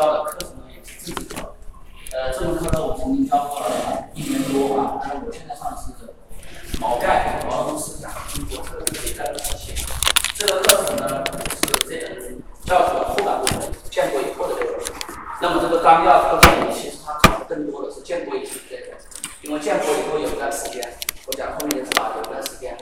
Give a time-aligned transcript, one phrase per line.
[0.00, 1.52] 教的课程呢也是政治课，
[2.16, 5.92] 呃，这门课呢我曾经教过了一年多吧，但是我现在上的是
[6.80, 9.84] 毛概毛泽东思想中国特色一代的体系。
[10.32, 11.22] 这个课程呢
[11.52, 14.80] 是这门教学的后半部分，建国以后的内容。
[15.42, 18.96] 那么这个纲要课程呢，其实它考的更多的是建国以前的内容，
[19.42, 20.80] 因为建国以后有一段时间，
[21.26, 22.12] 我讲后面的是吧？
[22.16, 22.74] 有一段时间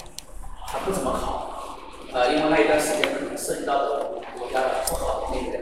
[0.69, 1.75] 它不怎么考，
[2.12, 5.59] 呃，因为那一段时间可能涉及到的国家的不好的那个。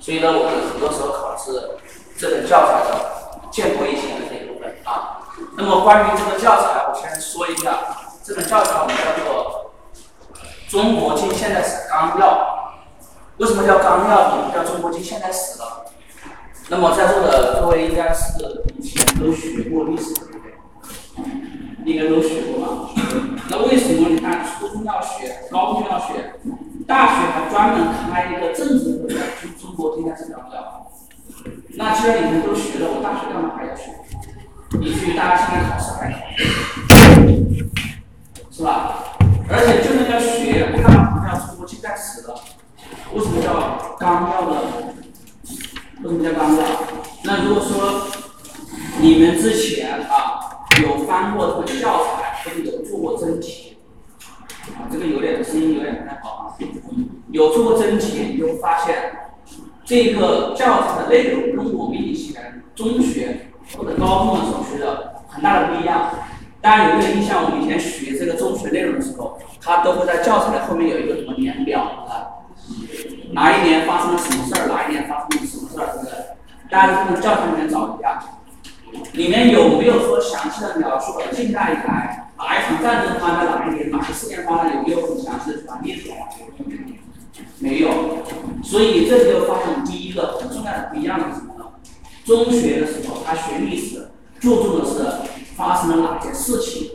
[0.00, 1.76] 所以呢，我们很多时候考的是
[2.16, 5.28] 这本教材的建国以前的那一部分啊。
[5.58, 7.78] 那么关于这个教材，我先说一下，
[8.24, 9.72] 这本教材我们叫做
[10.70, 12.26] 《中国近现代史纲要》。
[13.36, 14.48] 为什么叫纲要？
[14.48, 15.64] 不叫中国近现代史呢？
[16.70, 18.38] 那么在座的各位应该是
[18.78, 21.92] 以前都学过历史的，对不对？
[21.92, 22.90] 应该都学过吧？
[23.50, 26.34] 那为什么你看初中要学，高中要学，
[26.86, 29.16] 大学还专门开一个政治课叫
[29.60, 30.86] 中国近代史纲要？
[31.70, 33.90] 那既然你们都学了，我大学干嘛还要学？
[34.80, 36.18] 以至于大家现在考试还考，
[38.52, 39.02] 是吧？
[39.48, 42.34] 而且就算要学，干嘛不叫中国近代史的？
[43.12, 44.56] 为什么叫纲要呢？
[46.02, 46.62] 为什么叫纲要？
[47.24, 48.06] 那如果说
[49.00, 53.78] 你们之前啊有翻过这个教材，或者有做过真题，
[54.76, 56.54] 啊，这个有点声音有点不太好啊。
[57.30, 59.12] 有做过真题，你就发现
[59.84, 66.10] 这个教材的内容跟我们以前中学或者高中的时候学的很大的不一样。
[66.62, 67.44] 大家有没有印象？
[67.44, 72.40] 我们以前学这个中学内容的时候，它都会在教材的后面有一个什么年表啊？
[73.32, 74.66] 哪一年发生了什么事儿？
[74.66, 75.86] 哪一年发生了什么事儿？
[75.92, 76.10] 是不是？
[76.68, 78.22] 大家从教材里面找一下，
[79.12, 81.76] 里面有没有说详细的描述近代以
[82.38, 83.90] 哪一场战争发生在哪一年？
[83.90, 84.76] 哪个事件发生？
[84.76, 86.14] 有没有很详细的传递出来？
[87.58, 87.90] 没有。
[88.62, 91.64] 所以这就发现第一个很重要的不一样的是什么呢？
[92.24, 95.04] 中学的时候他学历史，注重的是
[95.56, 96.90] 发生了哪些事情，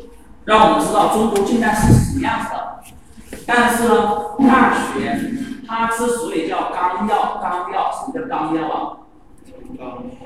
[0.46, 3.38] 让我们知道中国近代史是什么样子的。
[3.46, 5.20] 但是呢，大学
[5.68, 8.98] 它之所以叫纲要，纲要什么叫纲要啊？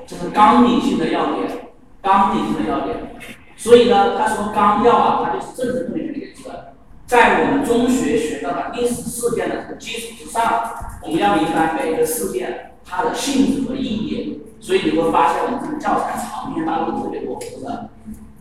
[0.06, 1.70] 就是纲领性的要点，
[2.02, 3.16] 纲领性的要点。
[3.60, 6.50] 所以呢，他说纲要啊，它就是政治课里面的一个字。
[7.06, 10.62] 在我们中学学到的历史事件的这个基础之上，
[11.02, 14.40] 我们要明白每一个事件它的性质和意义。
[14.60, 17.66] 所以你会发现我们这个教材长篇大论特别多，是不是？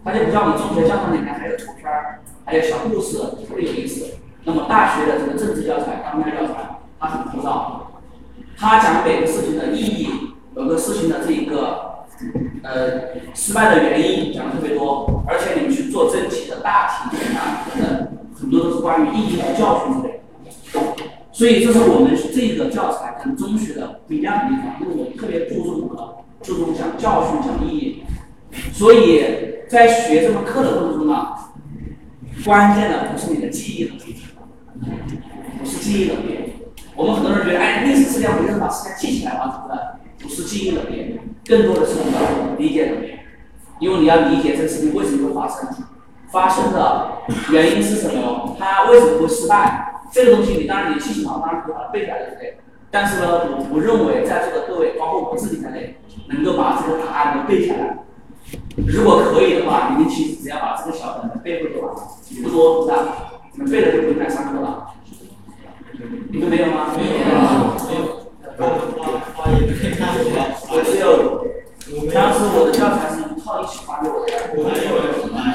[0.06, 4.16] 它就不像我们中学教材里面还有图片儿，还有小故事，特别有意思。
[4.46, 7.82] 那么大学的这个政治教材、纲要教材，它很枯燥，
[8.58, 11.89] 它讲每个事情的意义，每个事情的这一个
[12.64, 20.22] 呃失败的原因讲的特别多，而且你们去做真题的大题啊等等，很多都是关于意义和教训之类
[20.74, 20.82] 的。
[21.32, 26.26] 所以这是我们这个教材跟中学的不一样的地方，因为我们特别注重什么？
[26.42, 28.04] 注重讲教训、讲意义。
[28.74, 29.24] 所以
[29.70, 31.28] 在学这门课的过程中呢，
[32.44, 34.16] 关键的不是你的记忆能力。
[35.60, 36.54] 不是记忆能力，
[36.96, 39.78] 我们很多人觉得，哎，历史事件我就是把事件记起来嘛，对不对？
[40.20, 42.56] 不是记忆能力，更多的是什么？
[42.58, 43.14] 理解能力。
[43.80, 45.70] 因为你要理解这个事情为什么会发生，
[46.32, 47.20] 发生的
[47.52, 52.58] 原因是什么，它为什么会失败，这个东西你当然你记性好，当然可以把它背下来，对不对？
[52.92, 55.98] 但是呢，我不认为在座的各位，包括我自己在内，
[56.28, 58.00] 能够把这个答案都背下来。
[58.88, 62.02] 如果可以的话，你们其实只要把这个小本本背会就完了，
[62.44, 62.98] 不多，是吧？
[63.54, 64.88] 你们背了就不用来上课了。
[66.32, 66.88] 你们没有吗？
[66.98, 67.10] 没有。
[67.88, 68.20] 没有。
[70.72, 71.46] 我只有，
[72.14, 74.28] 当时我的教材是一套一起发给我的。
[74.56, 74.70] 我还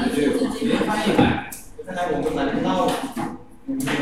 [0.07, 0.13] 有，
[0.53, 1.51] 直接翻译买。
[1.87, 2.87] 看来我们买不到。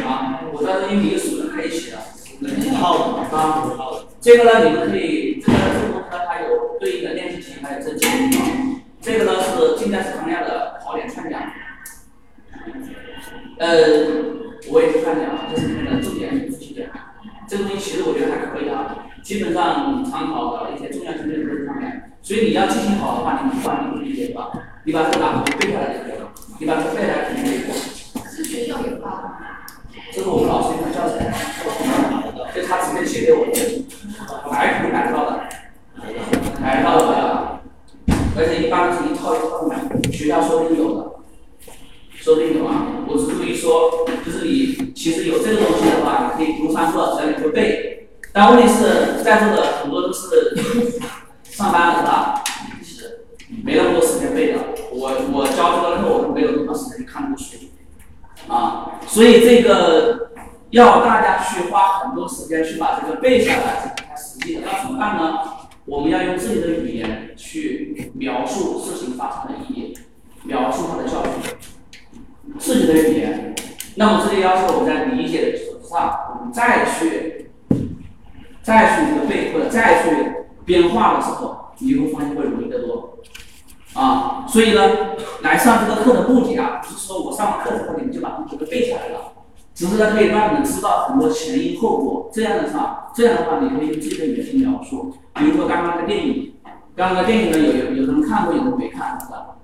[0.06, 1.96] 啊，我在这英语数在一起的。
[2.42, 3.62] 一套的啊。
[4.32, 8.80] 这个呢，你们可以，这个这个东西呢，它有对应的练习题，还有真题。
[8.98, 11.38] 这个呢是近代史纲要的考点串讲。
[13.58, 13.76] 呃，
[14.70, 16.88] 我也是串讲，这是里面的重点元素题点。
[17.46, 22.12] 这个东西其实我觉得还可以啊，基本上参考的一些重要性内容都在上面。
[22.22, 24.48] 所以你要记性好的话，你不管你不理解是吧？
[24.86, 26.32] 你把这个答案背下来就可以了。
[26.58, 27.74] 你把这个背下来肯定可以过。
[28.30, 29.28] 是学校有发
[30.10, 31.32] 这是我们老师一份教材，
[32.54, 33.52] 这是他直接寄给我的，
[34.50, 35.40] 买肯定买得到的，
[36.60, 37.60] 买得到的。
[38.36, 39.80] 而且一般是一套一套买，
[40.10, 41.12] 学校说不定有的，
[42.12, 43.04] 说不定有啊。
[43.08, 48.08] 我是故意说，就是你其实有这个东西的话，你可以不用上课，只要你会背。
[48.32, 50.20] 但问题是在座的很多都是
[51.44, 52.42] 上班是吧？
[52.82, 53.24] 是
[53.64, 54.58] 没那么多时间背的。
[54.92, 57.56] 我我教这个课，我都没有那么多时间去看那么多书
[58.48, 59.00] 啊。
[59.06, 60.30] 所以这个
[60.70, 64.62] 要大家去花很多时间去把这个背下来，是不太实际的。
[64.62, 65.38] 要怎么么办呢？
[65.84, 69.98] 我们要用自己的语言去描述事情发生的意义，
[70.44, 71.32] 描述它的教训。
[72.58, 73.54] 自己的语言，
[73.96, 77.50] 那么这就要求我们在理解的基础上，我们再去
[78.62, 80.08] 再去一个背或者再去
[80.64, 83.18] 编画的时候，你会发现会容易得多。
[83.94, 84.88] 啊，所以呢，
[85.42, 89.32] 来上这个课的目的啊，不是说我上完课之后你们就把东西都背起来了，
[89.74, 90.64] 只是呢可以让你们
[91.30, 92.30] 前因后果。
[92.32, 95.14] 这样的话，这样的话你可以用自己的语言去描述。
[95.34, 96.54] 比如说刚刚的电影，
[96.96, 99.56] 刚刚的电影呢，有有有人看过，有人没看，是吧？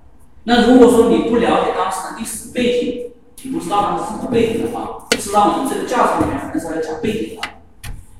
[0.43, 3.11] 那如果说你不了解当时的历史背景，
[3.43, 7.47] 你不知道当时什么背景的话，知道我们这个教材里面很少来讲背景的，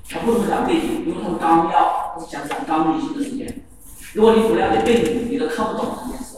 [0.09, 3.63] 它不怎么讲背景，因为它是纲要，它是讲讲纲领性的时间。
[4.13, 6.37] 如果你不了解背景，你都看不懂这件事，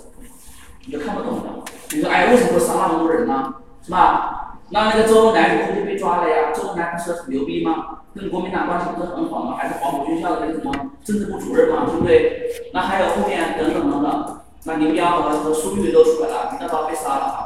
[0.85, 1.49] 你都看不懂的。
[1.93, 3.53] 你说，哎，为什么会杀那么多人呢？
[3.83, 4.30] 是吧？
[4.71, 6.51] 那那个周恩来不是就被抓了呀？
[6.53, 7.99] 周恩来不是很牛逼吗？
[8.15, 9.55] 跟国民党关系不是很好吗？
[9.57, 10.71] 还是黄埔军校的那个什么
[11.03, 12.49] 政治部主任嘛，对不对？
[12.73, 17.37] 那还有后面等等等等，那林彪和和粟裕都出来了，林彪被杀了啊。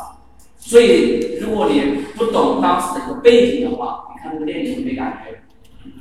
[0.58, 5.42] 所以，如果你不懂当时的一个背景的话，你看这个电影没感觉。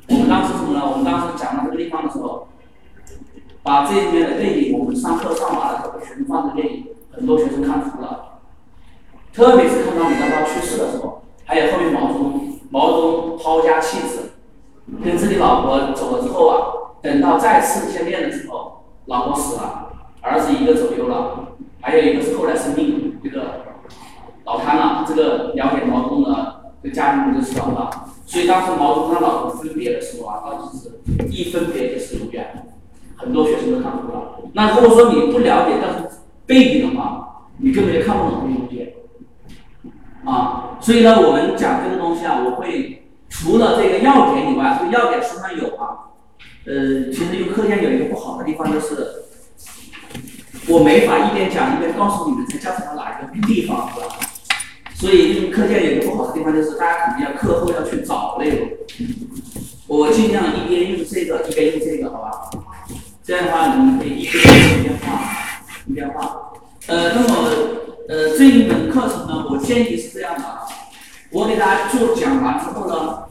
[0.08, 0.82] 我们当时什么呢？
[0.84, 2.48] 我们当时讲到这个地方的时候。
[3.62, 8.33] 把这里面的背景，我们上课上完了之后，学生放的电影，很多学生看哭了。
[9.34, 14.30] 特别是看到李大钊去世的时候，还有后面毛泽东，毛泽东抛家弃子，
[15.02, 16.56] 跟自己老婆走了之后啊，
[17.02, 19.90] 等到再次见面的时候，老婆死了，
[20.20, 21.48] 儿子一个走丢了，
[21.80, 23.64] 还有一个是后来生病，这个
[24.44, 25.04] 脑瘫了。
[25.08, 27.90] 这个了解毛泽东的这个家庭就知道了。
[28.24, 32.68] 所以当时毛泽东他老婆分别的时候啊，当时是一分别就是永远。
[33.16, 34.20] 很多学生都看不出来。
[34.52, 38.94] 那如果说你不了解当时背景的话，你根本就看不懂这些东西。
[40.24, 46.10] 啊，所以呢，我们讲这个东西啊，我会除了这个要点以外，这个要点书上有啊。
[46.66, 49.24] 呃，其实用课件有一个不好的地方就是，
[50.66, 54.16] 我没法一边讲一边告诉你们在教材上哪一个地方，是吧？
[54.94, 58.68] 所以用课件有一个不好的地方就是，大家肯定要课后要去找内容。
[59.86, 62.50] 我尽量一边用这个，一边用这个，好吧？
[63.22, 64.42] 这样的话，你们可以一边
[64.80, 66.52] 一边画，一边画。
[66.86, 67.50] 呃，那么
[68.06, 70.60] 呃这一门课程呢，我建议是这样的啊，
[71.30, 73.24] 我给大家做讲完之后呢，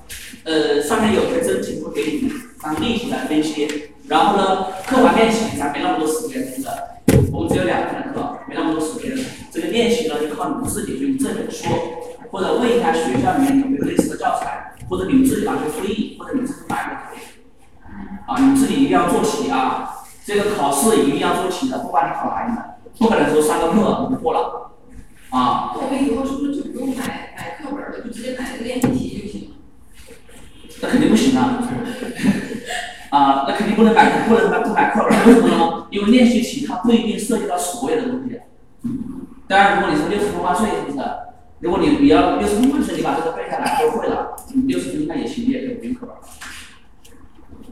[0.45, 7.31] 呃上面有些真题会给你们当例题来分析，然后呢课完练习咱没那么多时间，是不是？
[7.31, 9.15] 我们只有两天的课，没那么多时间。
[9.51, 11.69] 这个练习呢就靠你们自己去这本书，
[12.31, 17.21] 或者问一下学校里面有没有类似的教材，或者你们自己拿去复印，或者你们自己买都可以。
[18.25, 19.99] 啊，你自己一定要做题啊！
[20.25, 22.57] 这个考试一定要做题的，不管你考哪一门，
[22.97, 24.62] 不可能说上个课你过了。
[25.37, 25.73] 啊。
[25.75, 29.55] 我们以后是不是就不用买买课本了，就直接买那个练习题就行了？
[30.81, 31.59] 那肯定不行啊！
[33.09, 35.87] 啊，那肯定不能买，不能买不买课本，为什么呢？
[35.91, 38.39] 因为练习题它不一定涉及到所有的东西。
[39.47, 41.05] 当然，如果你是六十分万岁，是不是？
[41.59, 44.35] 如果你你要六十分万岁，你把这个背下来都会了，
[44.65, 46.15] 六十分那也行，你也可以不用课本。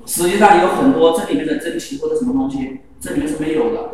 [0.06, 3.90] 实际上有很多这里面的真题或者什么东西，这里面是没有的，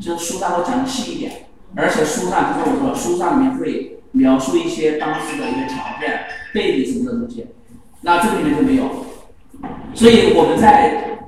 [0.00, 6.24] 就是书上会讲的细一点，而且书上就是我说书上里面会描述一些当时的一些条件、
[6.54, 7.46] 背景什么的东西，
[8.00, 9.04] 那这个里面就没有。
[9.94, 11.18] 所以我们在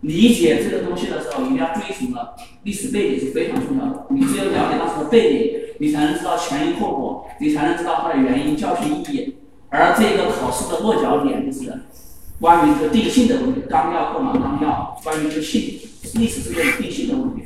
[0.00, 2.34] 理解这个东西的时候，一定要注意什么？
[2.62, 4.06] 历史背景是非常重要的。
[4.10, 9.36] 你只有了解当时的背景，你才能知道前因后果，你才能知道它的原因、教训、意义。
[9.68, 11.72] 而这个考试的落脚点就是。
[12.38, 15.58] 关于这个定性的问题，纲要或马纲要，关于这个性
[16.16, 17.44] 历史事件的定性的问题，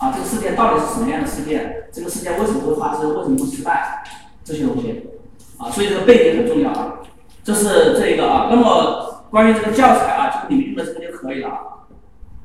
[0.00, 1.84] 啊，这个事件到底是什么样的事件？
[1.92, 3.14] 这个事件为什么会发生？
[3.16, 4.02] 为什么会失败？
[4.42, 5.10] 这些东西，
[5.58, 7.00] 啊，所以这个背景很重要啊。
[7.44, 8.48] 这是这个啊。
[8.50, 11.50] 那么关于这个教材啊，就你们用的这个就可以了。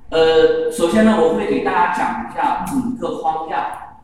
[0.10, 3.98] 呃，首先呢，我会给大家讲一下整个框架，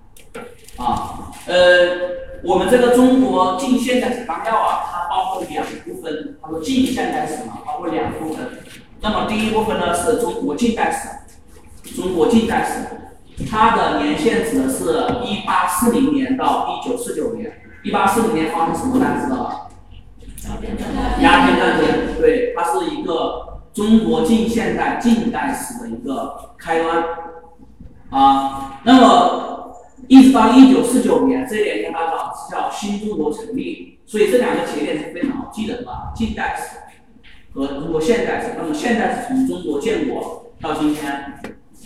[0.83, 2.21] 啊，呃。
[2.43, 6.39] 我们这个中国近现代史纲要啊，它包括两部分。
[6.41, 8.47] 他说近现代史嘛，包括两部分。
[8.99, 13.10] 那么第一部分呢是中国近代史，中国近代史，
[13.49, 17.61] 它的年限指的是一八四零年到一九四九年。
[17.83, 19.69] 一八四零年发生什么战争了？
[21.21, 21.87] 鸦片战争。
[22.19, 27.03] 对，它是一个中国近现代近代史的一个开端。
[28.09, 29.47] 啊，那么。
[30.07, 36.11] 一直到一九四九年，这两天大家是叫新中国成立，所以这两个节点是非常好记的，吧？
[36.13, 36.79] 近代史
[37.53, 38.55] 和中国现代史。
[38.57, 41.39] 那么现代史从中国建国到今天，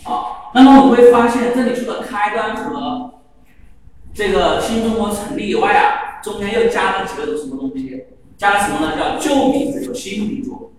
[0.06, 3.14] 好，那么我们会发现这里除了开端和
[4.14, 8.04] 这个新中国成立以外啊，中间又加了几个什么东西？
[8.36, 8.96] 加了什么呢？
[8.96, 10.70] 叫旧民主和新民主。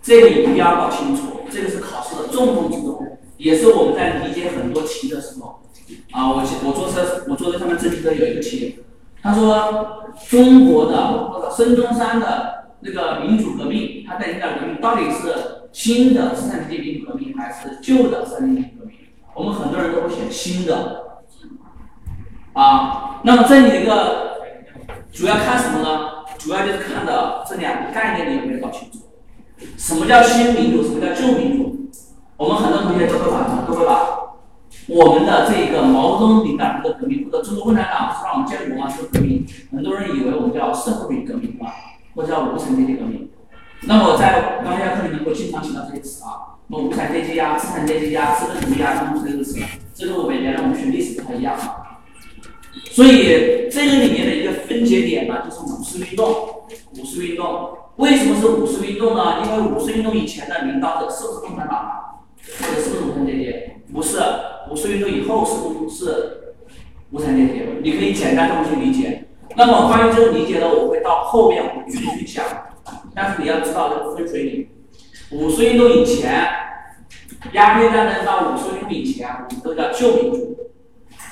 [0.00, 5.60] 这个一定要搞清楚，这个是考试的重中之重，也是我们在理解很多题的时候，
[6.12, 8.84] 啊，我我做车，我做的上面这题的有一个题，
[9.22, 18.94] 他说中国的孙中山的那个民主革命，他带领的革命到底是新的生产经济民主革命还是旧的生产经济革命？
[19.34, 21.18] 我们很多人都会选新的，
[22.52, 24.38] 啊，那么这里一个
[25.12, 26.10] 主要看什么呢？
[26.38, 29.00] 主要就是看的这两个概念你有没有搞清楚？
[29.76, 30.80] 什么叫新民主？
[30.84, 31.90] 什么叫旧民主？
[32.36, 34.36] 我们很多同学都会把都会把
[34.86, 39.44] 我们的这个毛泽东领导的革命，或者中国共产党是让我们建国吗，是革命。
[39.72, 41.74] 很多人以为我们叫社会主义革命，是吧？
[42.14, 43.28] 或者叫无产阶级革命。
[43.86, 49.60] 那么在钢铁课里面会经常提到这些词啊，什么无产阶级呀、资产阶级呀、资本主义啊，等等这个词。
[49.94, 52.00] 这个我们原来我们学历史不太一样啊。
[52.90, 56.26] 所以这个里面的一个分节点呢，就是五四运动。
[56.98, 59.42] 五四运动为什么是五四运动呢？
[59.44, 62.24] 因为五四运动以前的领导者是不是共产党
[62.58, 63.54] 或者是不是无产阶级？
[63.92, 64.18] 不是。
[64.70, 66.54] 五四运动以后是不是
[67.10, 67.62] 无产阶级？
[67.82, 69.28] 你可以简单这么去理解。
[69.56, 72.44] 那么关于这个理解呢，我会到后面我具体去讲。
[73.14, 74.68] 但是你要知道这个分水岭。
[75.30, 76.48] 五四运动以前，
[77.52, 80.70] 鸦片战争到五四运动以前，我们都叫旧民主。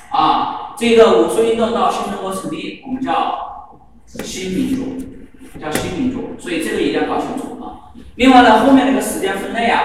[0.09, 3.71] 啊，这个五四运动到新中国成立，我们叫
[4.07, 6.39] 新民主，叫新民主。
[6.39, 7.93] 所以这个一定要搞清楚啊。
[8.15, 9.81] 另外呢，后面那个时间分类啊，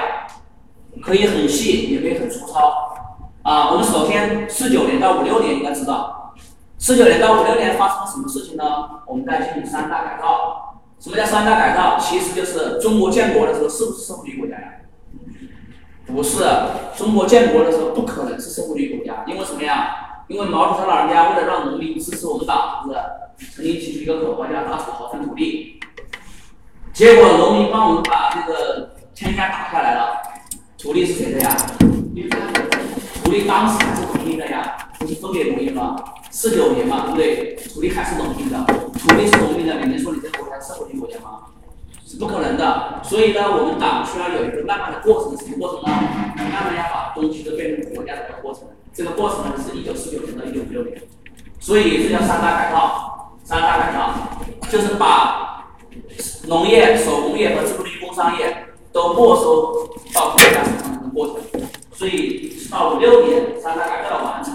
[1.02, 2.88] 可以很细，也可以很粗糙。
[3.42, 6.34] 啊，我们首先四九年到五六年应该知道，
[6.76, 8.64] 四九年到五六年发生了什么事情呢？
[9.06, 10.67] 我们在进行三大改造。
[11.00, 11.98] 什么叫三大改造？
[11.98, 14.72] 其实就是中国建国的时候是不是社会主义国家呀？
[16.06, 16.42] 不是，
[16.96, 20.24] 中国建国的时候不可能是社会主义国家，因为什么呀？
[20.26, 23.00] 因为毛主席老人家为了让农民支持我们党，是不是
[23.54, 25.80] 曾经提出一个口号叫“打土豪分土地”？
[26.92, 30.20] 结果农民帮我们把这个天下打下来了，
[30.76, 31.56] 土地是谁的呀？
[33.22, 35.96] 土地当时是农民的呀，不是分给农民吗？
[36.38, 37.56] 四九年嘛，对不对？
[37.56, 38.64] 土地还是农民的，
[38.94, 41.50] 土地是农民的，你能说你这个国家是社会主义国家吗？
[42.06, 43.00] 是不可能的。
[43.02, 45.98] 所以呢，我们党需要有一个慢慢的过程，什么过程呢？
[46.36, 48.62] 慢慢要把东西都变成国家的一个过程。
[48.94, 51.02] 这个过程呢，是一九四九年到一九五六年。
[51.58, 53.34] 所以这叫三大改造。
[53.42, 54.14] 三大改造
[54.70, 55.66] 就是把
[56.46, 61.36] 农业、手工业和资本主义工商业都没收到国家手上的过程。
[61.92, 64.54] 所以到五六年，三大改造完成。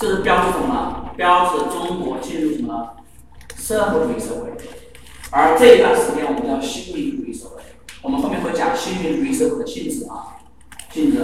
[0.00, 1.10] 这是标志什么？
[1.14, 2.96] 标志中国进入什么
[3.54, 4.50] 社会主义社会，
[5.30, 7.60] 而这一段时间我们叫新民主主义社会。
[8.00, 10.40] 我们后面会讲新民主主义社会的性质啊，
[10.90, 11.18] 性质。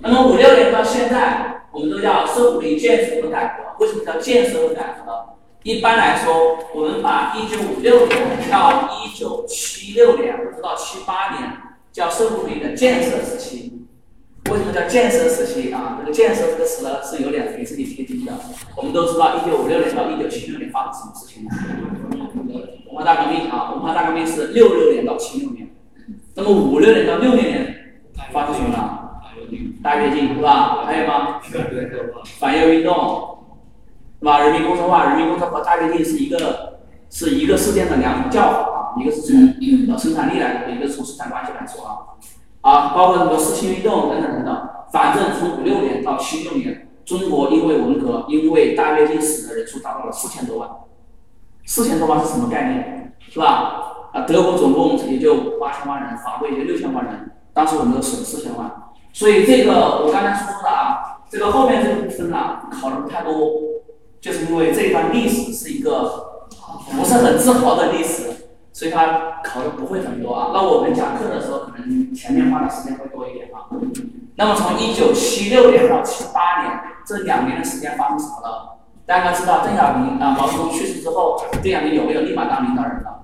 [0.00, 3.84] 那么五六年到现在，我们都叫社会主义建设和改革。
[3.84, 5.30] 为什么叫建设和改革？
[5.64, 11.52] 一般来说，我们把一九五六年到一九七六年或者到七八年
[11.90, 13.88] 叫社会主义的建设时期。
[14.48, 15.98] 为什么叫建设时期啊？
[16.00, 18.32] 这个“建设”这个词呢是有点给自己贴金的。
[18.74, 21.46] 我们都知道，一九五六年到一九七六年发生什么事情？
[22.86, 25.68] 文化大革命啊，文化大革命是六六年到七六年。
[26.34, 27.74] 那么五六年到六六年
[28.32, 29.20] 发生什么了？
[29.82, 30.84] 大跃进是吧？
[30.84, 31.40] 还有吗？
[32.38, 33.38] 反右运动
[34.18, 34.40] 是吧？
[34.40, 39.20] 人民公社化，人民公社和大跃进是一个是一个事件的两种叫法啊，一个是
[39.86, 41.98] 从生产力来说，一个从生产关系来说啊。
[42.62, 50.68] 啊，包括什么四清运动等等等等，反正从五六年到七六年，中国因为文革，因为大跃进死的人数达到了四千多万。
[51.64, 53.16] 四千多万是什么概念？
[53.18, 54.08] 是吧？
[54.12, 58.70] 啊，德国总共也就八千万人，法国也就六千万人，当时我们都死了四千万。
[59.12, 63.32] 所以这个我刚才说的啊，这个后面这个部分呢，考的不太多，
[64.20, 66.44] 就是因为这段历史是一个
[66.96, 68.49] 不是很自豪的历史。
[68.80, 73.68] 所以他考的不会很多啊，那我们讲课的时候可能前面花的时间会多一点啊。
[74.36, 78.78] 那么从一九七六年到七八年这两年的时间发生什么了？
[79.04, 83.22] 大家知道邓小平啊，毛泽东去世之后，邓小平有没有立马当领导人了？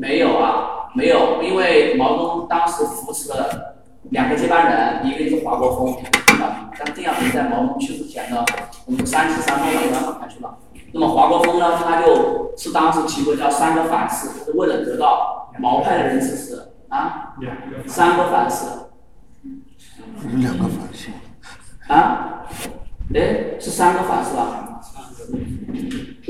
[0.00, 3.76] 没有啊，没有，因为毛泽东当时扶持了
[4.10, 5.94] 两个接班人，一个就是华国锋，
[6.26, 6.56] 邓小平。
[6.76, 8.44] 但邓小平在毛泽东去世前呢，
[8.86, 10.52] 我们三十三落了，要反派去了。
[10.98, 17.34] 那么华国锋呢，他就是当时提过叫三个反思，是为了得到毛派的人支持啊。
[17.86, 18.88] 三个反思。
[20.22, 21.10] 是两个反思。
[21.92, 22.46] 啊？
[23.14, 24.80] 哎，是三个反思吧？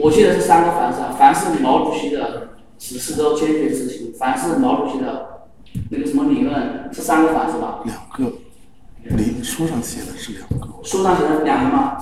[0.02, 5.46] 我记得是三个反思，凡是毛主席的指示都坚决执行，凡是毛主席的
[5.92, 7.82] 那个什么理论是三个反思吧？
[7.84, 8.36] 两个，
[9.16, 10.66] 你书上写的是两个。
[10.82, 11.98] 书上写的两个吗？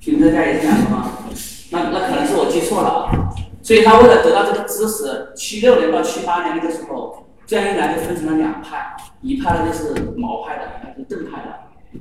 [0.00, 1.12] 评论家也是两个吗？
[1.70, 3.34] 那那可能是我记错了啊。
[3.62, 11.54] 所以他为了得到这个知识，七六年到七八年那个时候，这样一来就分成了两派，一派呢就是毛派的，一派是邓派的。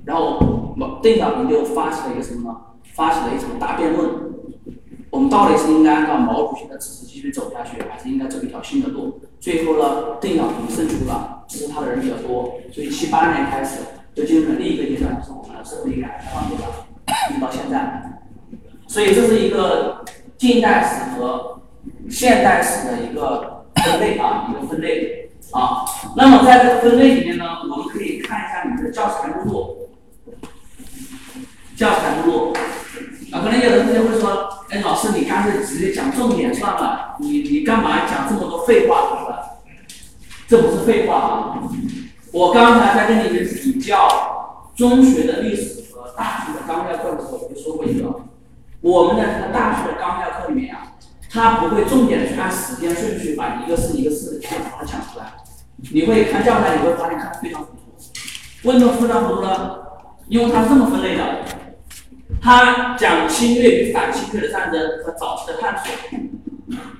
[0.05, 2.57] 然后毛邓小平就发起了一个什么呢？
[2.93, 4.27] 发起了一场大辩论。
[5.09, 9.19] 我们到底是应该按照毛主席的指示继续走下去，还是应该走一条新的路？
[9.39, 13.79] 最后呢，邓小平胜出了，支持他的人比较多，所以七八年开始
[14.13, 16.69] 就进入了另一个阶段，就是我们的社会改革开放阶段，
[17.41, 18.19] 到现在。
[18.87, 20.05] 所以这是一个
[20.37, 21.61] 近代史和
[22.09, 25.83] 现代史的一个分类啊，一个分类啊。
[26.15, 29.89] 那么在这个分类里面呢，我们可以看一下你们的教材目录，
[31.75, 32.53] 教材目录。
[33.31, 39.39] 啊，可能有的同学会说，哎，老师，你干脆直接讲重点算了，你你干嘛讲这么多废话，是吧？
[40.47, 41.59] 这不是废话啊！
[42.31, 45.83] 我刚才在跟你们比较中学的历史
[46.15, 48.21] 大学的纲要课的时候，我就说过一个，
[48.81, 50.93] 我们的这个大学的纲要课里面啊，
[51.29, 55.33] 它不会重点的去按时间顺序把一个事一个事去把它讲出来。
[55.91, 58.69] 你会看教材，你会发现看得非常糊涂。
[58.69, 59.79] 为什么非常糊涂呢？
[60.27, 61.45] 因为它这么分类的。
[62.41, 65.91] 它讲侵略与反侵略的战争和早期的探索，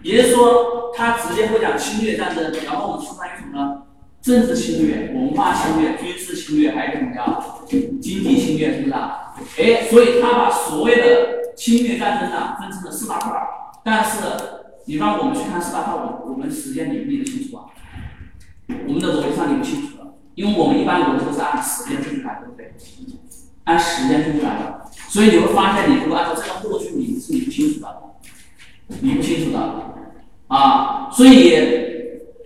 [0.02, 3.84] 也就是说，它直接会讲侵略战争，然后我们书上有什么呢？
[4.22, 7.40] 政治侵略、文化侵略、军事侵略，还有什么呀？
[7.68, 9.34] 经济侵略，是不是啊？
[9.58, 13.48] 哎，所以他把所有的侵略战争啊分成了四大块儿。
[13.84, 14.18] 但是
[14.86, 17.66] 你让我们去看四大块，我我们时间理不理得清楚啊？
[18.86, 22.74] 我们的逻辑上理不清楚的，因为我们一般逻辑都是按时间顺序来，对不对？
[23.64, 24.82] 按时间顺序来的。
[25.08, 27.88] 所以你会发现，你如果按照这个目录去理，是理不清楚的，
[29.02, 29.60] 理不清楚的
[30.48, 31.10] 啊。
[31.12, 31.97] 所以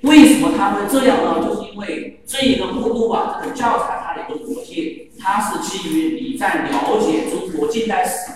[0.02, 1.46] 为什么他会这样呢？
[1.46, 8.32] 就是因为这一个目录啊，这个教材它的一个逻辑，它是基于你在了解中国近代史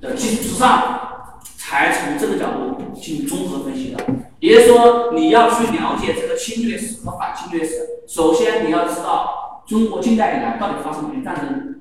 [0.00, 4.04] 的基础之上，才从这个角度进行综合分析的。
[4.40, 11.80] 也就是说，你要去了解这个侵略史和反侵略史，首先你要知道中国近代以来到底发生哪些战争。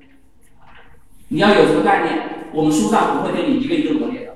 [1.30, 4.29] 你要有这个概念，我们书上不会给你一个一个罗列的，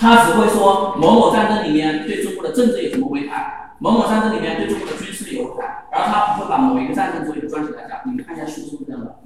[0.00, 8.00] 他只会说某某战争里面对中国的政治有什么危害，某某战争里面对中国的军事有危害，而他不会把某一个战争做一个专题来讲。
[8.06, 9.20] 你们看一下书是不是这样的？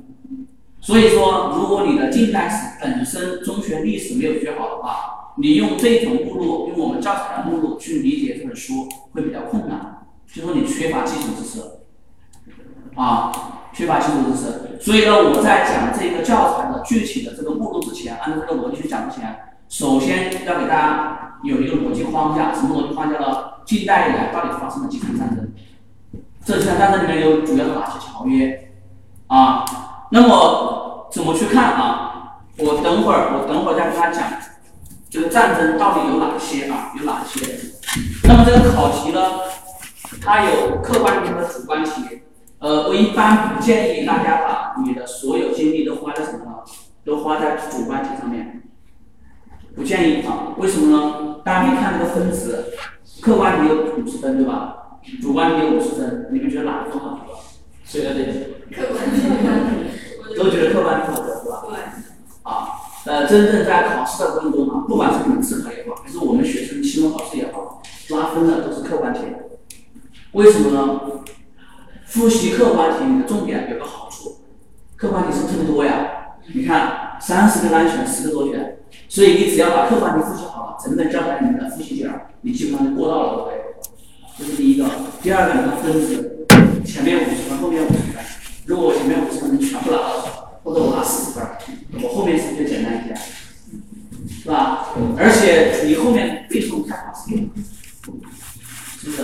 [0.80, 11.60] 所以说，如果你的近代史本身中学历史没有学好的话，你用这种目录，用我们教材的目录去理解这本书会比较困难，就说你缺乏基础知识，
[12.96, 13.32] 啊。
[13.72, 19.36] 缺乏基础知识，所以呢，我在讲这个教材的具体的这个目录之前，按照这个逻辑去讲之前，
[19.68, 23.26] 首先要给大家有一个逻辑框架，什么逻辑框架呢？
[23.64, 25.52] 近代以来到底发生了几场战争？
[26.44, 28.72] 这几场战争里面有主要的哪些条约？
[29.26, 29.64] 啊，
[30.10, 32.40] 那么怎么去看啊？
[32.58, 34.30] 我等会儿我等会儿再跟大家讲
[35.10, 36.92] 这个战争到底有哪些啊？
[36.96, 37.44] 有哪些？
[38.24, 39.20] 那么这个考题呢，
[40.22, 42.20] 它有客观题和主观题。
[42.60, 46.52] 呃，我一般不建议大家把你的所有精力都花在什么呢？
[47.04, 48.62] 都花在主观题上面，
[49.74, 50.54] 不建议啊。
[50.58, 51.36] 为什么呢？
[51.44, 52.64] 大家可以看这个分值，
[53.20, 54.98] 客观题有五十分，对吧？
[55.20, 57.20] 主观题有五十分，你们觉得哪个分好？
[57.84, 58.54] 谁来对？
[58.70, 59.20] 客观题。
[60.36, 61.62] 都觉得客观题好，是吧？
[61.68, 61.76] 对。
[62.42, 62.68] 啊，
[63.04, 69.20] 呃，真正在考试的过程中啊，不管是你们自考也好，还是我们学生期末考试也好，拉分的都是客观题。
[70.32, 71.00] 为什么呢？
[72.06, 74.38] 复习客观题，你的重点有个好处，
[74.96, 76.36] 客观题是特别多呀。
[76.52, 78.78] 你看，三十个单选，十个多选，
[79.14, 83.60] 所以你只要把客观题复习好了，成本教材里面的复习点儿，你基本上就过到了，对不对？
[84.36, 84.90] 这是第一个。
[85.22, 86.44] 第二个，你的分值，
[86.84, 88.24] 前面五十分，后面五十分。
[88.66, 91.46] 如果我前面五十分全部拿到，或者我拿四十分，
[92.02, 93.14] 我后面是不是就简单一些？
[94.42, 94.88] 是吧？
[95.16, 97.36] 而且你后面背诵太考试，
[98.98, 99.22] 是不是？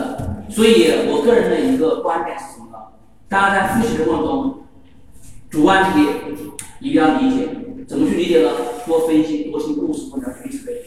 [0.54, 2.78] 所以我个人的一个观点是什么呢？
[3.28, 4.58] 大家在复习的过程中，
[5.50, 6.06] 主观题
[6.78, 7.48] 一定要理解，
[7.88, 8.50] 怎么去理解呢？
[8.86, 10.82] 多分析，多听故事，多了解历史背景。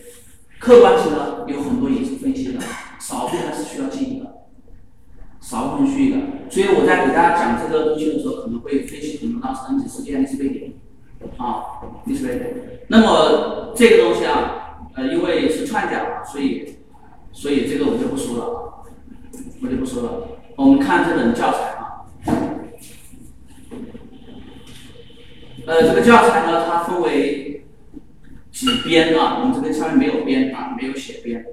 [0.63, 2.59] 客观题呢，有很多也是分析的，
[2.97, 4.45] 少部分是需要记忆的，
[5.41, 6.23] 少部分需要的。
[6.49, 10.75] 所以我在给大家讲这个东西的时候，可能会分析很多当时历史事件、历史背景，
[11.35, 12.45] 啊，历史背景。
[12.87, 16.77] 那么这个东西啊，呃，因为是串讲，所以，
[17.33, 18.83] 所以这个我就不说了，
[19.61, 20.27] 我就不说了。
[20.55, 22.07] 我们看这本教材啊。
[25.65, 27.32] 呃，这个教材呢，它分为
[28.63, 29.39] 几编啊？
[29.39, 31.45] 我们这边下面没有编啊，没有写编。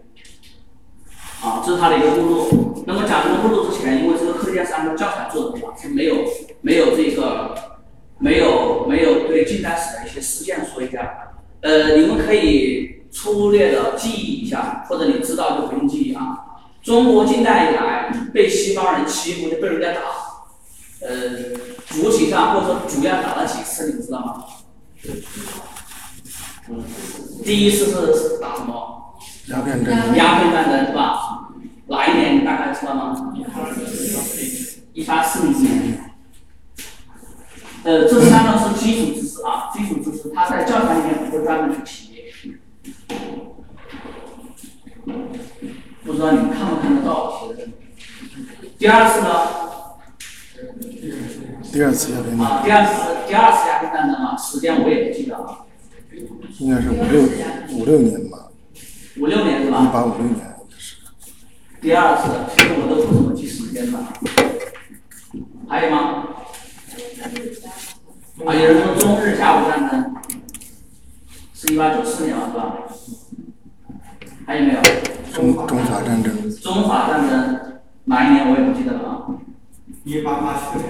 [1.42, 2.84] 啊，这是它的一个目录。
[2.86, 5.74] 那么讲这个目录之前，因为这个课件是按照教材做的，对吧？
[5.80, 6.16] 是没有
[6.60, 7.54] 没有这个
[8.18, 11.32] 没有没有对近代史的一些事件说一下。
[11.62, 16.38] 呃，你们可以粗略的记忆一下，或者你知道就不用记忆啊。
[16.82, 18.10] 中国近代以来。
[18.32, 20.00] 被西方人欺负，就被人家打，
[21.00, 21.10] 呃，
[21.88, 24.44] 主体上或者说主要打了几次，你们知道吗？
[27.44, 29.16] 第一次是是打什么？
[29.48, 31.48] 鸦片战争，鸦片战争是吧？
[31.88, 33.35] 哪一年你大概知道吗？
[34.92, 36.11] 一八四零年。
[37.83, 42.59] 呃，这三个是基础知识啊，基础知识，它在教材里面不会专门去提。
[46.04, 47.48] 不知道你们看不看得到？
[48.78, 49.28] 第二次呢？
[51.72, 52.92] 第二次鸦片战啊，第二次
[53.26, 55.69] 第二次鸦片战争啊，时间我也不记得了，争
[56.59, 57.22] 应该是五六
[57.78, 58.48] 五六年吧，
[59.18, 59.92] 五六年是吧一？
[59.92, 60.44] 八五六年应该
[60.78, 60.96] 是。
[61.80, 63.98] 第二次，其实我都不怎么记时间的。
[65.68, 66.26] 还有吗？
[68.46, 70.14] 啊，有人说中日甲午战争
[71.54, 72.76] 是一八九四年了，是吧？
[74.46, 74.80] 还有没有？
[75.33, 79.26] 中中法战争，中法战争哪一年我也不记得了啊。
[80.04, 80.88] 一八八四年，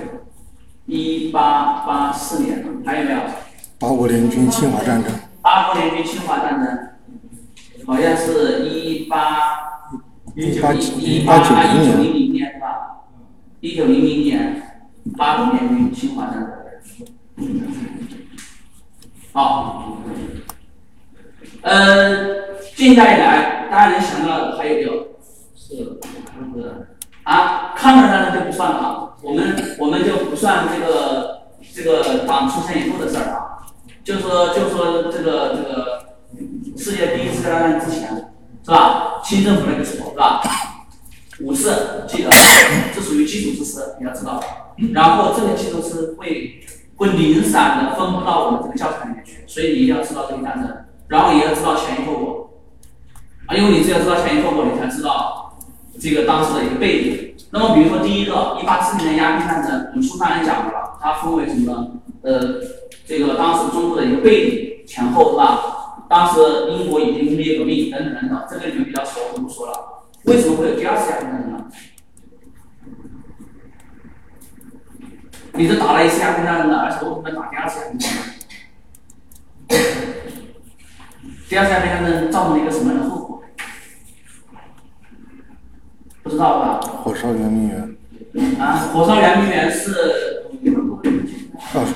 [0.86, 3.18] 一八八四年，还有没有？
[3.78, 5.12] 八国联军侵华战争，
[5.42, 6.78] 八国联军侵华战争，
[7.86, 9.38] 好像是一八
[10.34, 12.66] 一八一一八八九零年，一九零零年是吧？
[13.60, 14.82] 一九零零年，
[15.16, 16.50] 八国联军侵华战争。
[19.32, 19.98] 好，
[21.62, 24.92] 呃，近代以来，大家能想到的还有没有？
[25.54, 26.00] 是
[26.52, 26.88] 不是？
[27.22, 33.70] 啊，抗日战争就不算了啊，我们我们就不算这个这个党出现以后的事儿啊，
[34.02, 36.16] 就说就说这个这个
[36.76, 38.16] 世界第一次大战之前
[38.64, 39.20] 是吧？
[39.22, 40.42] 清政府那个时候是吧？
[41.42, 42.30] 五次记得，
[42.94, 44.42] 这属于基础知识，你要知道。
[44.92, 46.60] 然后这个基础知识会
[46.96, 52.50] 会零散的分布到我们这个教材里面去，所以你一定要知道这个战争，然后也要知道前因后果
[53.46, 55.58] 啊，因为你只有知道前因后果，你才知道
[56.00, 57.34] 这个当时的一个背景。
[57.52, 61.88] 那么比如说第一个，一八四零年鸦片战争，我们书上也讲过了，它分为什么呢？
[62.22, 62.60] 呃，
[63.06, 66.04] 这个当时中国的一个背景前后是吧？
[66.08, 69.72] 当时英国已经工业革命等等等等，这个你们比较熟，我就不说了。
[70.24, 71.66] 为什么会有第二次鸦片战争呢？
[75.52, 78.18] 你是打了一次鸦片战争的，而且为什么要打第二次鸦片战争？
[81.48, 83.42] 第二次鸦片战争造成了一个什么样的后果？
[86.22, 86.80] 不知道吧？
[87.02, 87.96] 火烧圆明园，
[88.60, 90.44] 啊，火烧圆明园是，
[91.74, 91.94] 二十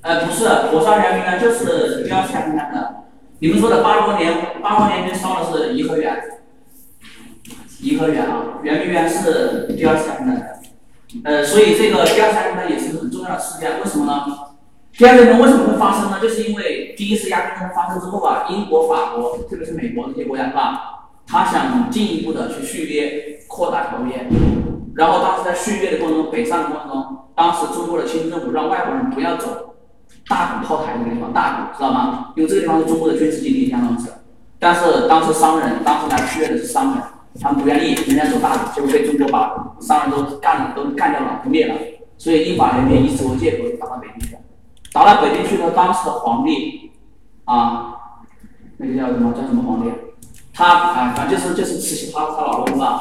[0.00, 2.94] 呃，不是，火烧圆明园就是第二次鸦片战争。
[3.38, 6.20] 你们说的八国联八国联军烧的是颐和园，
[7.82, 10.46] 颐和园啊，圆明园是第二次鸦片战争。
[11.24, 14.24] 呃，所以这个第二次鸦片战争也是很重要的事件，为什么呢？
[14.96, 16.18] 第二次战争为什么会发生呢？
[16.22, 21.10] 就是因为第一次鸦片战争发生之后啊，英国、法国，特别是美国这些国家是吧？
[21.26, 24.26] 他想进一步的去续约、扩大条约，
[24.94, 29.74] 然后当时在续约的过程中，北上的过程中，当时中国的清政府让外国人不要走
[30.28, 32.32] 大沽炮台这个地方，大沽知道吗？
[32.36, 34.08] 因为这个地方是中国的军事基地，相当于是。
[34.58, 37.02] 但是当时商人，当时来续约的是商人，
[37.40, 41.74] 他们不愿意，人家走大路，结果被中国把商人都干了，都干掉了，不灭了。
[42.18, 44.36] 所以英法联军以此为借口打到北京去。
[44.92, 46.92] 打到北京去呢，当时的皇帝
[47.46, 47.94] 啊，
[48.76, 49.90] 那个叫什么叫什么皇帝？
[50.54, 53.00] 他啊，反正就是就是慈禧她她老公是吧？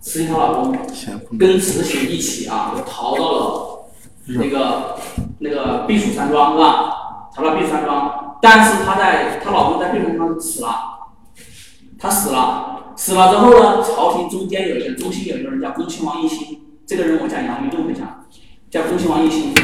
[0.00, 0.74] 慈禧她老公
[1.38, 3.84] 跟慈禧一起啊，逃到了
[4.28, 4.96] 那个
[5.38, 7.28] 那个避暑山庄是吧？
[7.34, 10.70] 逃到避暑山庄，但是她在她老公在避暑山庄死了，
[11.98, 18.24] 他死了，死了之后呢，朝廷中间有一个中心有一个人叫恭亲王奕欣，这个人我讲杨明仲会讲，
[18.70, 19.54] 叫恭亲王奕欣。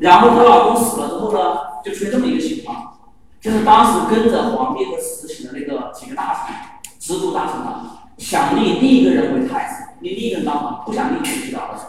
[0.00, 2.98] 然后她老公死了之后呢，就出现这么一个情况，
[3.40, 6.54] 就是当时跟着皇帝和慈禧的那个几个大臣。
[6.98, 11.86] 直督大臣啊，想立另一个人为太子，立另一个人当皇，不想立慈禧的儿子。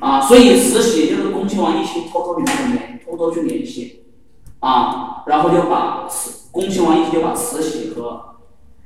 [0.00, 4.06] 啊，所以慈禧就是恭亲王奕欣偷偷去联，偷偷去联系，
[4.58, 8.33] 啊，然后就把慈恭亲王奕欣就把慈禧和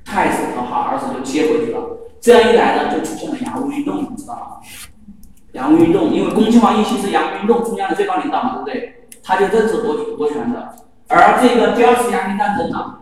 [0.08, 1.80] 太子和他儿子就接回去了。
[2.18, 4.56] 这样一来呢，就出现了洋务运动，你知道吗？
[5.52, 9.06] 洋务运动，因为恭亲王奕欣是洋务运动中央的最高领导嘛，对不对？
[9.22, 10.74] 他就认识夺夺权的。
[11.08, 12.94] 而这个第二次鸦片战争呢？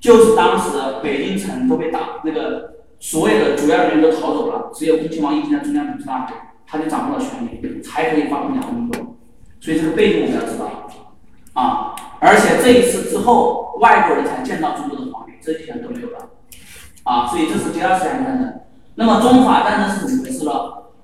[0.00, 0.70] 就是当时
[1.02, 6.34] 北京城都被打，那个所有的主要人员都逃走了，只有恭亲王奕欣在中央主持大局，
[6.66, 9.16] 他就掌握了权力，才可以发动洋务运动。
[9.60, 10.66] 所以这个背景我们要知道
[11.52, 11.91] 啊。
[12.22, 16.18] 而且这一次之后，外国人才见到中国的皇帝，这几天都没有了
[17.02, 17.26] 啊。
[17.26, 18.60] 所以这是第二次鸦片战争。
[18.94, 20.52] 那么中法战争是怎么回事呢？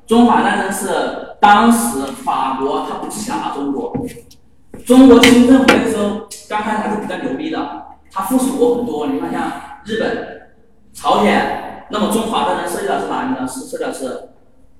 [0.06, 3.92] 中法战争是当时法国他不是想打中国，
[4.86, 7.86] 中国清政府那时候刚开始还是比较牛逼的。
[8.10, 9.52] 它附属国很多，你看像
[9.84, 10.50] 日本、
[10.94, 13.46] 朝鲜、那么中法战争涉及到是哪里呢？
[13.46, 14.30] 是涉及到是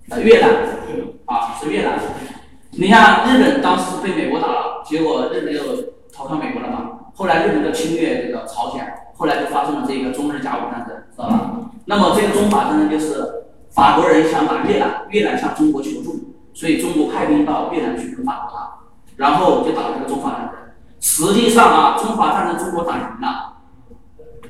[0.08, 0.50] 呃越南
[1.26, 1.98] 啊，是越南。
[2.70, 5.62] 你看日本当时被美国打了，结果日本又
[6.14, 6.90] 投靠美国了嘛。
[7.14, 11.50] 后来日本就侵略这个朝鲜，后来就发生了这个中日甲午战争，知道吧？
[11.86, 18.78] 那么这个中法战争就是法国人想打越南，越南向中国求助，所以中国派兵到越南去跟法国打，
[19.16, 20.54] 然后就打了这个中法战争。
[21.00, 23.54] 实际上啊，中法战争中国打赢了，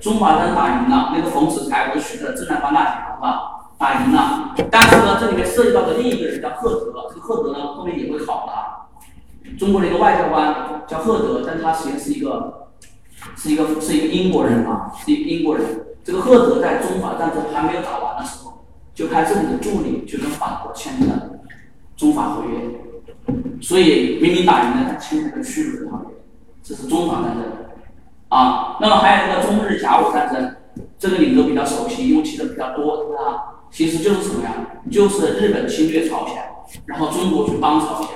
[0.01, 3.55] 中法战争打赢了，那个冯子材不是学的正南方大学是吧？
[3.79, 8.53] 打赢了，但是呢，这里面涉及到的另一个人叫赫德，这个赫德呢后面也会考的。
[9.59, 12.68] 中国的一个外交官叫赫德，但他实际上是一个
[13.37, 15.87] 是一个是一个英国人啊，是一个英国人。
[16.05, 21.31] 这个赫德在中法战争还没有打完的时候，就派自己的助理去跟法国签了
[21.97, 26.16] 中法合约，所以明明打赢了，他签了个屈辱的合约，
[26.62, 27.44] 这是中法战争
[28.29, 28.79] 啊。
[28.81, 30.57] 那么还有这个中日甲午战争，
[30.99, 33.66] 这个你们都比较熟悉，因为提的比较多，对吧？
[33.71, 34.55] 其实就是什么呀？
[34.90, 36.42] 就是日本侵略朝鲜，
[36.87, 38.09] 然后中国去帮朝鲜，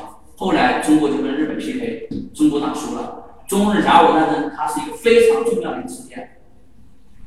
[0.43, 3.45] 后来中国就跟日本 PK，中国打输了。
[3.47, 6.39] 中日甲午战争它是一个非常重要的一个事件，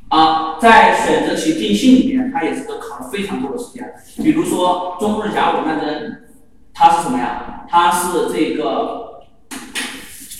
[0.10, 3.94] 啊，在选择题定性里面，它也是个考了非常多的时间。
[4.18, 6.18] 比如说中日甲午战争，
[6.74, 7.66] 它是什么呀？
[7.70, 9.22] 它是这个，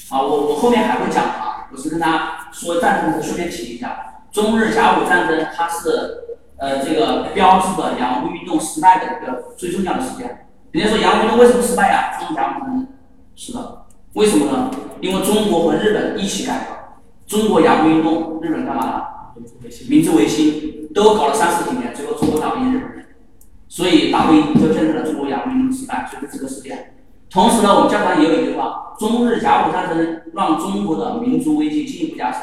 [0.10, 6.26] 啊，我我后面还会讲啊，我是跟大家说战争的时候顺便提一下，中日甲午战争它是。
[6.58, 10.45] 呃，这个标志着洋务运动失败的一个最重要的事件。
[10.76, 12.20] 人家说洋务运动为什么失败呀？
[12.20, 12.86] 中甲午战争
[13.34, 14.70] 是的，为什么呢？
[15.00, 16.76] 因为中国和日本一起改革，
[17.26, 19.08] 中国洋务运动，日本干嘛了？
[19.88, 23.06] 明治维新，都搞了三十几年，最后中国打不赢日本人，
[23.70, 26.96] 所以打不赢就见证了中国洋务运动失败，所以这个事件。
[27.30, 32.42] 同时呢，我们教堂也有一句话：中日甲午战争让中国的民族危机进一步加深，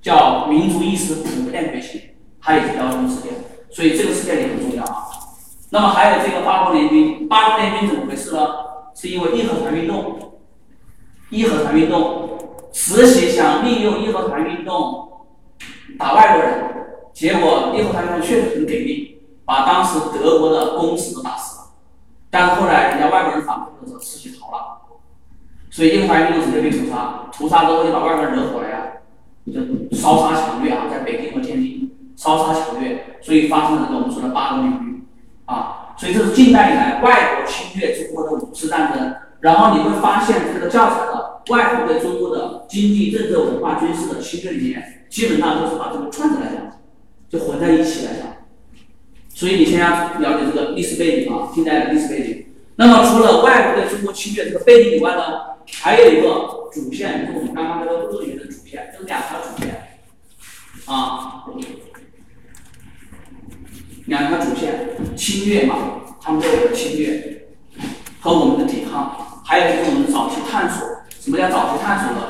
[0.00, 2.00] 叫民族意识普遍觉醒。
[2.40, 3.32] 它也是标准事件，
[3.70, 5.06] 所以这个事件也很重要啊。
[5.72, 8.46] 那么还有这个八国联军，八国联军怎么回事呢？
[8.94, 10.34] 是因为义和团运动，
[11.30, 12.38] 义和团运动，
[12.70, 15.24] 慈禧想利用义和团运动
[15.98, 16.64] 打外国人，
[17.14, 21.68] 结果义和团运动确实很给力，把当时德国的公使都打死了。
[22.28, 24.76] 但后来人家外国人反攻的时候，慈禧逃了，
[25.70, 28.76] 所以义和团运动直接被屠杀，屠杀之后就把外国人惹火了呀，
[29.46, 31.88] 就烧杀抢掠啊，在北京和天津。
[32.14, 35.01] 烧杀抢掠，所以发生了这个我们说的八国联军
[35.52, 39.14] 啊，所以这是近代以来外国侵略中国的五次战争。
[39.40, 46.78] 然后你会发现，这个教材的外国对中国的经济、政治、文化、军事的侵略里面，基本上都是把这个串着来讲，
[47.28, 48.28] 就混在一起来讲。
[49.28, 49.88] 所以你先要
[50.20, 52.46] 了解这个历史背景啊，近代的历史背景。
[52.76, 55.22] 那么除了外国对中国侵略这个背景以外呢，
[55.82, 59.88] 还有一个主线，就是我们刚刚那个鳄鱼的主线，这两条主线
[60.86, 61.44] 啊。
[64.06, 65.76] 两条主线，侵略嘛，
[66.20, 67.46] 他们对我们的侵略
[68.20, 70.88] 和我们的抵抗，还有就是我们早期探索。
[71.20, 72.20] 什么叫早期探索呢？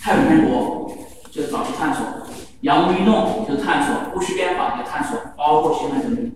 [0.00, 0.92] 太平天国
[1.30, 2.04] 就是早期探索，
[2.62, 6.32] 洋务运动就是探索，戊戌变法就是探索，包括辛亥革命。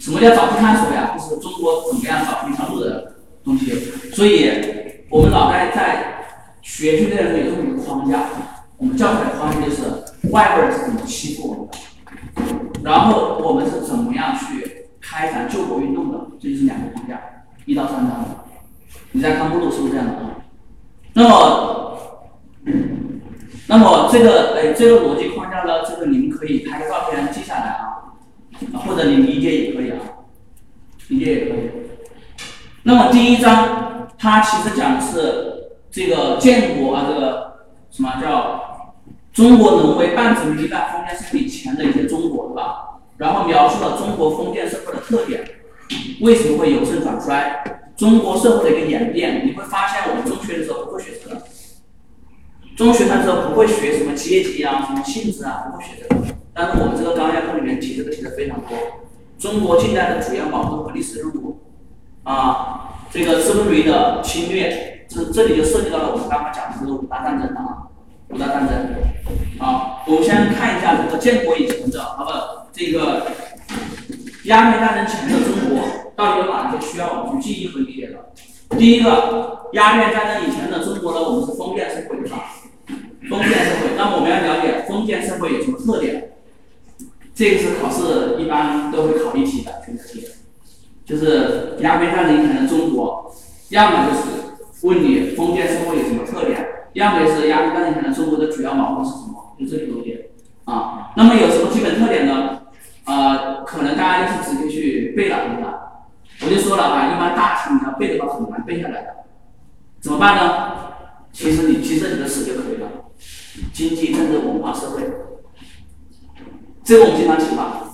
[0.00, 1.16] 什么叫早期探索呀？
[1.16, 3.72] 就是中国怎么样找一条路的东西。
[4.12, 4.50] 所以，
[5.08, 6.26] 我们老在在
[6.60, 8.26] 学训练的时候有这么一个框架，
[8.76, 9.82] 我们教材的框架就是
[10.30, 11.78] 外国人是怎么欺负我们的。
[12.82, 16.18] 然后我们是怎么样去开展救国运动的？
[16.40, 17.20] 这就是两个框架，
[17.66, 18.24] 一到三章。
[19.12, 20.36] 你再看目录是不是这样的啊？
[21.12, 21.98] 那么，
[23.66, 28.14] 那么这个哎，这个逻辑框架呢，这个你们可以拍个照片记下来啊，
[28.86, 29.98] 或者你理解也可以啊，
[31.08, 31.70] 理解也可以。
[32.84, 38.69] 那么第一章它其实讲的是这个建国啊，这个什么叫？
[39.32, 43.00] 中国沦为半殖民地半封建社会以前的一些中国，对吧？
[43.16, 45.44] 然后描述了中国封建社会的特点，
[46.20, 47.62] 为什么会由盛转衰？
[47.96, 51.42] 中国社会的一个演变，你会发现我们中学的时候不会学这个，
[52.74, 56.34] 中学的时候不会学什么阶级啊、什么性质啊，不会学这个。
[56.54, 58.70] 但是我们这个纲要课里面提这个提的非常多。
[59.38, 61.60] 中国近代的主要矛盾和历史任务
[62.24, 67.89] 啊，这个资本主义的侵略，这这里就涉及到了我们刚刚讲的这个五大战争了啊。
[68.30, 68.76] 五大战争，
[69.58, 72.30] 好，我们先看一下这个建国以前的，好不，
[72.72, 73.26] 这个
[74.44, 75.82] 鸦片战争前的中国
[76.14, 78.30] 到底有哪些需要我们去记忆和理解的？
[78.78, 82.52] 第一个，鸦片战争以前的中国呢，我们是封建社会，吧？
[83.28, 86.30] 封建社会，那么我们要了解封建社会有什么特点？
[87.34, 90.28] 这个是考试一般都会考一题的选择题，
[91.04, 93.34] 就是鸦片战争以前的中国，
[93.70, 96.64] 要么就是问你封建社会有什么特点？
[96.94, 99.56] 要么是鸦片战争前的中国的主要矛盾是什么？
[99.58, 100.30] 就这个东西
[100.64, 101.12] 啊。
[101.16, 102.62] 那么有什么基本特点呢？
[103.04, 105.76] 呃，可能大家就是直接去背了，对吧？
[106.42, 109.14] 我就说了啊，一般大题你要背的话很难背下来的，
[110.00, 110.72] 怎么办呢？
[111.32, 112.88] 其实你记这几个词就可以了，
[113.72, 115.02] 经济、政治、文化、社会，
[116.84, 117.88] 这个我们经常提嘛。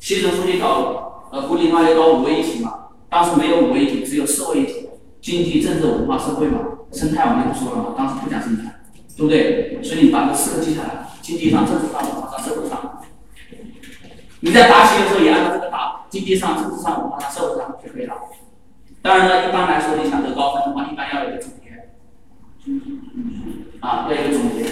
[0.00, 4.83] 习总书记搞呃鼓励大家搞五位一体嘛，当时没有五位一体，只有四位一体，
[5.24, 6.58] 经济、政治、文化、社会嘛，
[6.92, 8.74] 生态我们就不说了嘛，当时不讲生态，
[9.16, 9.82] 对不对？
[9.82, 13.00] 所以你把这四个记下来，经济上、政治上、文化上、社会上。
[14.40, 18.14] 你在答题的时候也按照这个答，经济上、政治上、文化上、社会上就可以了。
[19.00, 21.88] 当然了，一般来说，你想得高分的话，一般要有一个总结，
[23.80, 24.64] 啊，要有一个总结，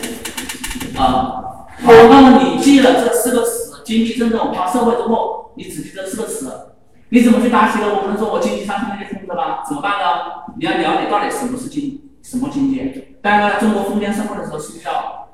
[0.99, 6.72] 啊，好，那么你记了这四个词，经济、政治、文化、社会之后，你只记这四个词，
[7.13, 7.89] 你怎么去答题呢？
[7.95, 9.63] 我不能说我经济上面就空的吧？
[9.69, 10.49] 怎么办呢？
[10.57, 13.17] 你要了解到底什么是经，什么经济？
[13.21, 15.29] 当然了，中国封建社会的时候是叫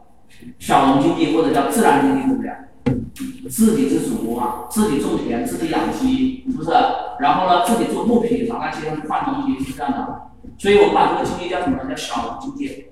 [0.59, 3.49] 小农经济或者叫自然经济，对不对？
[3.49, 6.73] 自给自足啊，自己种田，自己养鸡，是不是？
[7.21, 10.23] 然后呢，自己做布匹，拿那些去换东西，是这样的。
[10.59, 11.89] 所以我们把这个经济叫什么呢？
[11.89, 12.87] 叫小农经济，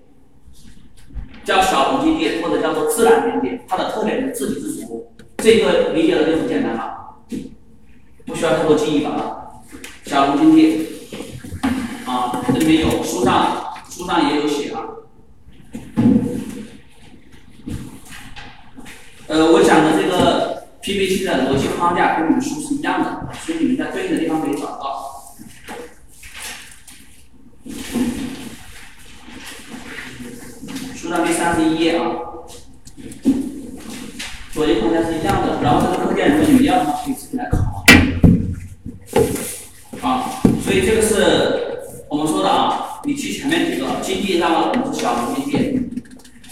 [1.43, 5.13] 叫小农经济或者叫做自然经济，它的特点是自给自足。
[5.39, 6.96] 这个理解的就很简单了，
[8.27, 9.63] 不需要太多记忆法了。
[10.05, 10.87] 小农经济
[12.05, 14.83] 啊，这里面有书上书上也有写啊。
[19.29, 25.25] 呃，我讲的这个 PPT 的逻辑框架跟你们书是一样的，所以你们在对应的地方可以找到。
[30.95, 32.07] 书上第三十一页啊，
[34.55, 37.66] 逻辑框架是一样的，然后这个课件如果你们要的话，可以自己来考。
[40.03, 45.83] 啊，所以这个是我们说的啊，你记前面几个，经济上呢，我们是小农经济。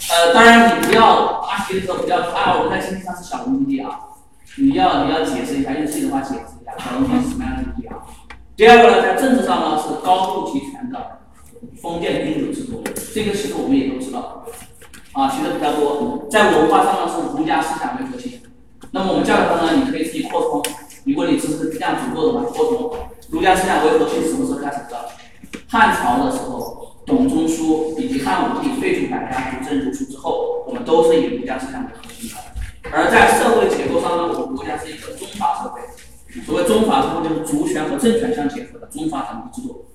[0.09, 3.99] 呃，当然你不要答题的时候不要啊，我们在经济上是小农经济啊，
[4.57, 7.97] 你要你要解释一下，用自己的话解释一下小农经济是什么样的经济啊。
[8.55, 11.19] 第二个呢，在政治上呢是高度集权的
[11.81, 14.45] 封建君主制度，这个其实我们也都知道
[15.13, 16.27] 啊，学的比较多。
[16.29, 18.41] 在文化上呢是儒家思想为核心，
[18.91, 20.63] 那么我们教育上呢，你可以自己扩充，
[21.05, 22.91] 如果你知识量足够的话，扩充
[23.29, 25.09] 儒家思想为核心什么时候开始的？
[25.67, 26.83] 汉朝的时候。
[27.05, 32.35] 董仲舒以及汉武帝废除百家，主政儒术之后，我们都是以儒家思想为核心的。
[32.91, 35.81] 而在社会结构上呢，我们国家是一个宗法社会。
[36.41, 39.85] 所谓宗法社会，就是族权和政权相结合的宗法统治制度。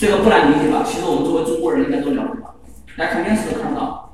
[0.00, 0.84] 这个不难理解吧？
[0.84, 2.56] 其实我们作为中国人应该都了解吧？
[2.98, 4.12] 大家看电视都看到。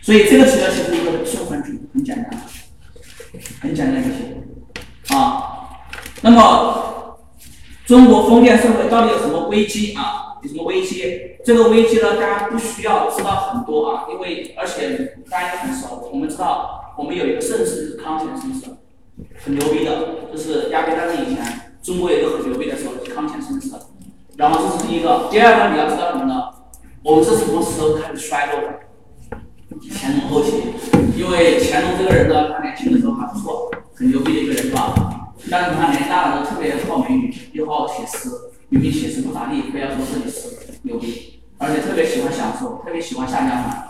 [0.00, 2.40] 所以这个题呢，其实一个送分题，很简单，
[3.62, 4.22] 很简单一个题
[5.10, 5.52] 啊。
[6.22, 7.18] 那么
[7.86, 10.38] 中国封建社会到底有什么危机啊？
[10.42, 11.36] 有什么危机？
[11.44, 16.08] 这个危机呢，大家不需要知道很多啊，因为而且大家很熟。
[16.12, 18.66] 我们知道，我们有一个盛世是康乾盛世，
[19.44, 23.70] 很牛逼的，就是鸦片战争以前，中国有一个很牛逼的时候是康乾盛世。
[24.36, 26.50] 然后这是第一个，第二个你要知道什么呢？
[27.02, 28.80] 我们是什么时候开始衰落的？
[29.90, 30.52] 乾隆后期，
[31.16, 35.32] 因为乾隆这个人呢，他年轻的时候还不错，很牛逼的一个人是吧？
[35.50, 38.30] 但是他年纪大了，特别好美女，又好写诗。
[38.68, 43.88] 明明写诗不咋地，非要说自己是牛逼，而且特别喜欢享受，特别喜欢下江南，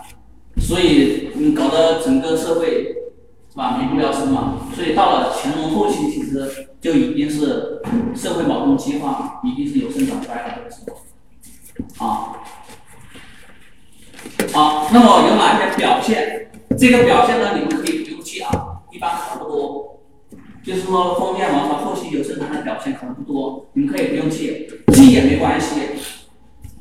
[0.57, 2.95] 所以嗯，搞得整个社会
[3.49, 4.67] 是吧，民不聊生嘛。
[4.75, 7.81] 所以到了乾隆后期，其实就已经是
[8.15, 12.05] 社会矛盾激化，已经是由盛转衰了这个时候。
[12.05, 12.37] 啊，
[14.53, 16.49] 好，那么有哪些表现？
[16.77, 18.49] 这个表现呢，你们可以不用记啊，
[18.91, 19.99] 一般考不多。
[20.63, 25.79] 就是说，封建王朝后期有正常的表现可能不多，你们可以不用记，记也没关系。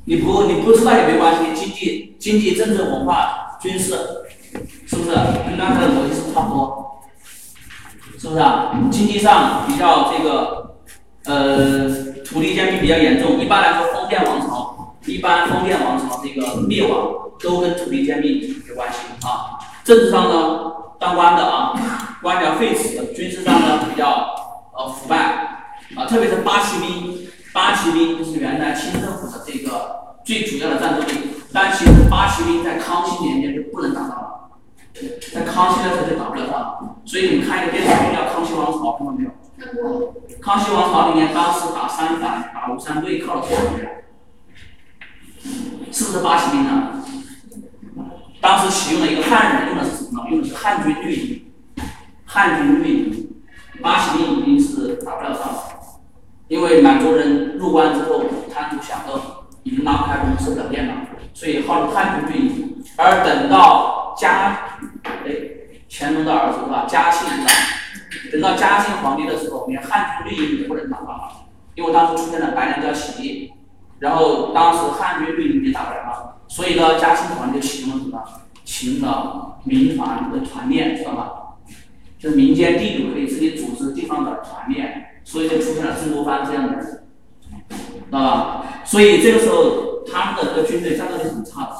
[0.06, 3.94] 你不你不知道也没关系，经济、经济、政治、文化、军事，
[4.86, 7.00] 是不是跟刚才的逻辑是差不多？
[8.18, 8.72] 是不是啊？
[8.90, 10.76] 经济上比较这个，
[11.26, 11.88] 呃，
[12.24, 13.40] 土地兼并比较严重。
[13.40, 14.75] 一般来说，封建王朝，
[15.06, 19.58] 一般封建王朝这个灭亡都跟土地兼并有关系啊。
[19.84, 20.72] 政治上呢？
[20.98, 24.34] 当官的啊，官僚废弛；军事上呢比较
[24.74, 25.16] 呃腐败
[25.94, 31.12] 啊，特别是八旗兵，八旗兵就是原来清政府的这个最主要的战斗力，
[31.52, 34.48] 但其实八旗兵在康熙年间就不能打仗了，
[35.34, 39.30] 在康熙的时候就打不了仗了，所以你们看一个电视剧叫《康熙王朝》，看到没有？
[39.58, 40.14] 看过。
[40.40, 44.05] 康熙王朝里面当时打三反、打吴三桂靠了多少人？
[45.92, 47.04] 是不是八旗兵呢？
[48.40, 50.26] 当时启用了一个汉人，用的是什么？
[50.30, 51.42] 用的是汉军绿营。
[52.24, 53.28] 汉军绿营，
[53.82, 55.62] 八旗兵已经是打不了仗了，
[56.48, 60.94] 因为满族人入关之后贪图享乐，已经拉不开弓，受不了电了，
[61.32, 62.84] 所以号称汉军绿营。
[62.96, 65.30] 而等到嘉，哎，
[65.88, 66.84] 乾隆的儿子是吧？
[66.88, 67.52] 嘉庆是吧？
[68.32, 71.32] 等到嘉庆皇帝的时候，连汉军绿营也不能打过来了，
[71.74, 73.52] 因为当时出现了白莲教起义，
[73.98, 78.22] 然后当时汉军绿营也打不来了，所以呢，嘉庆皇帝就启用了什么？
[78.64, 81.32] 启用了民团的团练，知道吧？
[82.18, 87.04] 就是民间地主可以自己组织地方的团练，所以就出现了曾国藩这样的人，
[87.70, 88.64] 知道吧？
[88.84, 91.76] 所以这个时候他们的这个军队战斗力很差的，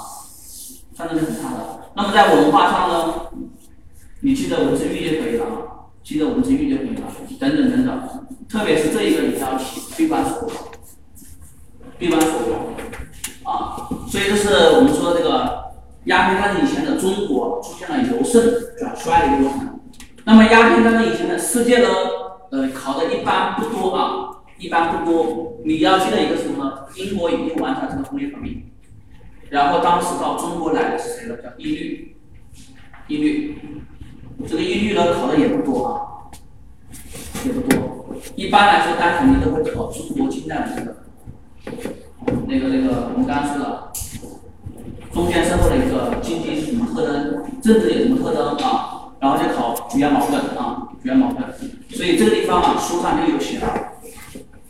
[0.95, 1.91] 战斗力很差的。
[1.95, 3.15] 那么在文化上呢，
[4.21, 7.03] 你记得文字狱就可以了啊，记得文字狱就可以了，
[7.41, 8.27] 等等等等。
[8.49, 10.49] 特别是这一个你要提闭关锁，
[11.99, 15.73] 闭关锁国啊，所以这是我们说这个
[16.05, 18.43] 鸦片战争以前的中国出现了由盛
[18.79, 19.81] 转衰的一个过程。
[20.25, 21.89] 那么鸦片战争以前的世界呢，
[22.51, 25.55] 呃，考的一般不多啊，一般不多。
[25.65, 26.85] 你要记得一个什么呢？
[26.97, 28.65] 英国已经完成这个工业革命，
[29.49, 31.37] 然后当时到中国来的是谁呢？
[31.37, 32.17] 叫伊律，
[33.09, 33.59] 伊律。
[34.47, 36.29] 这个伊律呢考的也不多啊，
[37.45, 38.15] 也不多。
[38.35, 41.06] 一般来说，单肯定都会考中国近代的这个，
[42.47, 43.93] 那个那个我们刚刚说的，
[45.13, 49.13] 封建社会的一个经济是什么特征，政治有什么特征啊？
[49.19, 51.43] 然后就考主要矛盾啊，主要矛盾。
[51.91, 53.67] 所以这个地方啊，书上就有写了。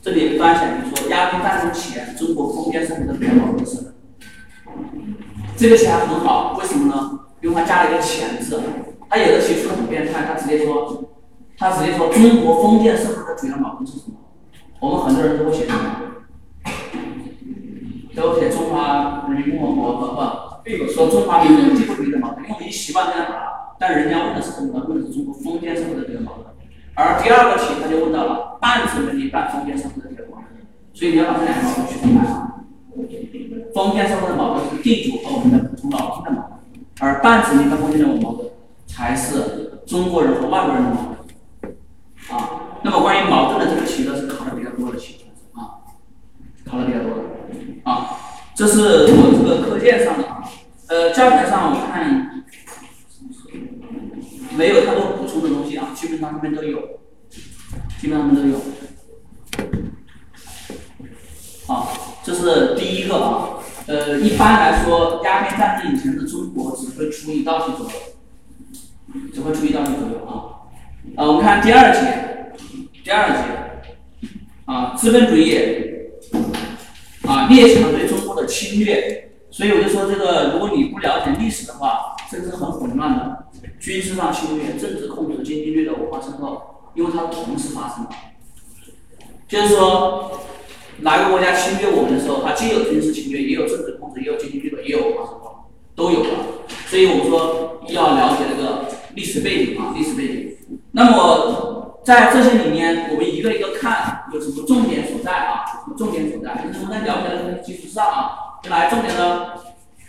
[0.00, 3.94] 这里端详就说，鸦片战争前，中国封建社会的主要矛盾是。
[5.56, 7.20] 这个写的很好，为什么呢？
[7.42, 8.60] 因为它加了一个“前”字。
[9.08, 11.04] 他有的题出的很变态，他直接说，
[11.56, 14.16] 他直接说中国封建社会的主要矛盾是什么？
[14.80, 15.78] 我们很多人都会写什么？
[18.16, 23.52] 都写中华人民共和国不不，说中华民族最不独立的矛盾，因为我们已经习惯这样打。
[23.78, 24.82] 但人家问的是什么？
[24.88, 26.46] 问的是中国封建社会的这个矛盾，
[26.94, 32.54] 而第二个题他就问到了半殖民地半封建社会的这个矛盾，所以你要把这两个矛盾区分开啊。
[33.74, 36.58] 封建社会的矛盾是地主和我们的普通老百姓的矛盾，
[37.00, 38.48] 而半殖民地半封建的矛盾
[38.86, 41.14] 才是中国人和外国人的矛
[41.60, 41.76] 盾
[42.30, 42.80] 啊。
[42.82, 45.84] 那么关于矛盾的这个题呢，是考的比较多的题啊，
[46.64, 47.22] 考的比较多的
[47.90, 48.18] 啊。
[48.54, 50.42] 这是我这个课件上的啊，
[50.88, 52.44] 呃，教材上我看。
[54.56, 56.80] 没有太多补充的东西啊，基本上他们都有，
[58.00, 58.58] 基本上他们都有。
[61.66, 63.58] 好，这是第一个啊。
[63.86, 67.92] 呃，一般来说，鸦片战争以前的中国只会出一道题左右，
[69.34, 70.64] 只会出一道题左右啊。
[71.16, 72.54] 呃，我们看第二节，
[73.04, 73.36] 第二节
[74.64, 75.54] 啊，资本主义
[77.26, 83.46] 啊，列强对中国的侵略，所以我就说这个，如果你不了解历史的话，这个是很混乱的。
[83.78, 86.62] 军事上侵略、政治控制、经济略的文化渗透，
[86.94, 88.10] 因为它同时发生了。
[89.46, 90.40] 就是说，
[91.00, 96.30] 哪个国家侵略我们的时候，它既有军事侵略，也有政治控制，也有经济掠夺，也有文化渗透，都有了。
[96.86, 100.56] 所以我们说要了解这个历史背景啊，历史背景。
[100.92, 101.75] 那么
[102.06, 105.64] 在这些里面，我们一个一个看有什么重点所在啊？
[105.82, 106.54] 什么重点所在？
[106.62, 108.30] 就是我们在了解的基础上啊，
[108.70, 109.46] 来重点呢？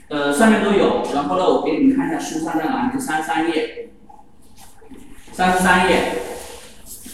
[0.10, 3.90] 呃，上面都有，然后呢，我给你们看一下书上在哪里，三十三页，
[5.32, 6.14] 三十三页，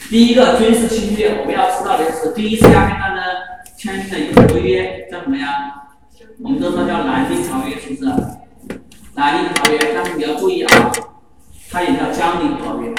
[0.10, 3.24] 第一个军事侵略，我们要知道的是，第一次鸦片战争
[3.78, 5.86] 签订的一个合约叫什么呀？
[6.44, 8.12] 我们都说叫南京条约，是不是？
[9.16, 10.92] 南京条约，但是你要注意啊，
[11.72, 12.94] 它也叫江宁条约，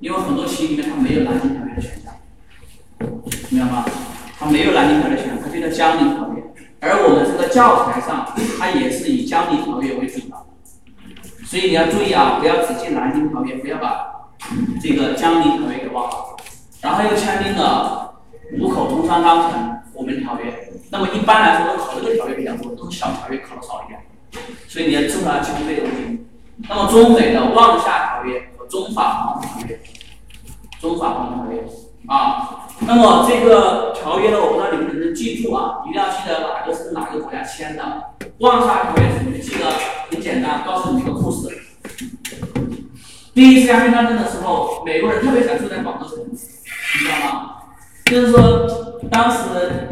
[0.00, 2.12] 因为很多题里面它没有南京条约的选项，
[3.50, 3.84] 明白吗？
[4.38, 6.42] 它没有南京条约选项，它就叫江宁条约。
[6.80, 8.26] 而我们这个教材上，
[8.58, 10.36] 它也是以《江宁条约》为主的，
[11.44, 14.30] 所以你要注意啊，不要只记《南京条约》，不要把
[14.80, 16.16] 这个《江宁条约》给忘了。
[16.80, 18.14] 然后又签订了
[18.58, 19.60] 《五口通商章程》
[19.92, 20.50] 《我们条约》，
[20.90, 24.00] 那么一般来说，都考这个条约比较多，都是小条约考的少一点，
[24.66, 26.24] 所以你要至少要记住这个东西。
[26.66, 28.40] 那么中美的《望厦条约》
[28.70, 29.74] 《中法防条约》，
[30.80, 31.62] 《中法防条约》
[32.10, 32.68] 啊。
[32.78, 35.82] 那么这个条约呢，我不知道你们能不能记住啊？
[35.86, 37.82] 一定要记得哪个是哪个国家签的。
[38.38, 39.70] 望厦条约怎么记得？
[40.10, 41.58] 很简单，告诉你一个故事。
[43.34, 47.56] 第一次鸦片战争的时候，美国人特别想住在广州城，你知道吗？
[48.10, 48.66] 就是说，
[49.08, 49.38] 当时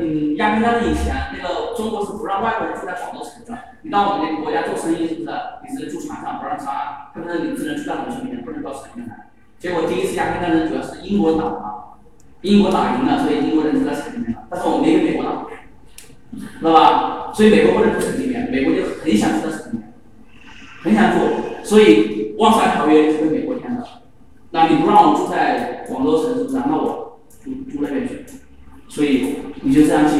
[0.01, 3.57] 嗯，鸦片战争以前，那个中国是不让外国人住在广州城的。
[3.83, 5.31] 你到我们那个国家做生意，是不是？
[5.63, 6.75] 你只能住船上，不让上，
[7.15, 7.47] 是不是？
[7.47, 9.31] 你只能住在农村里面，不能到城里面来。
[9.61, 11.63] 结果第一次鸦片战争主要是英国打的。
[12.43, 14.43] 英国打赢了，所以英国人住在城里面了。
[14.51, 15.47] 但是我们没跟美国打，
[16.59, 17.31] 知道吧？
[17.33, 19.93] 所以美国不能住城里面，美国就很想住在城里面，
[20.83, 21.25] 很想住。
[21.63, 23.85] 所以《望厦条约》是被美国签的。
[24.51, 26.57] 那你不让我住在广州城，是不是？
[26.67, 26.98] 那我。
[29.79, 30.15] 就这样记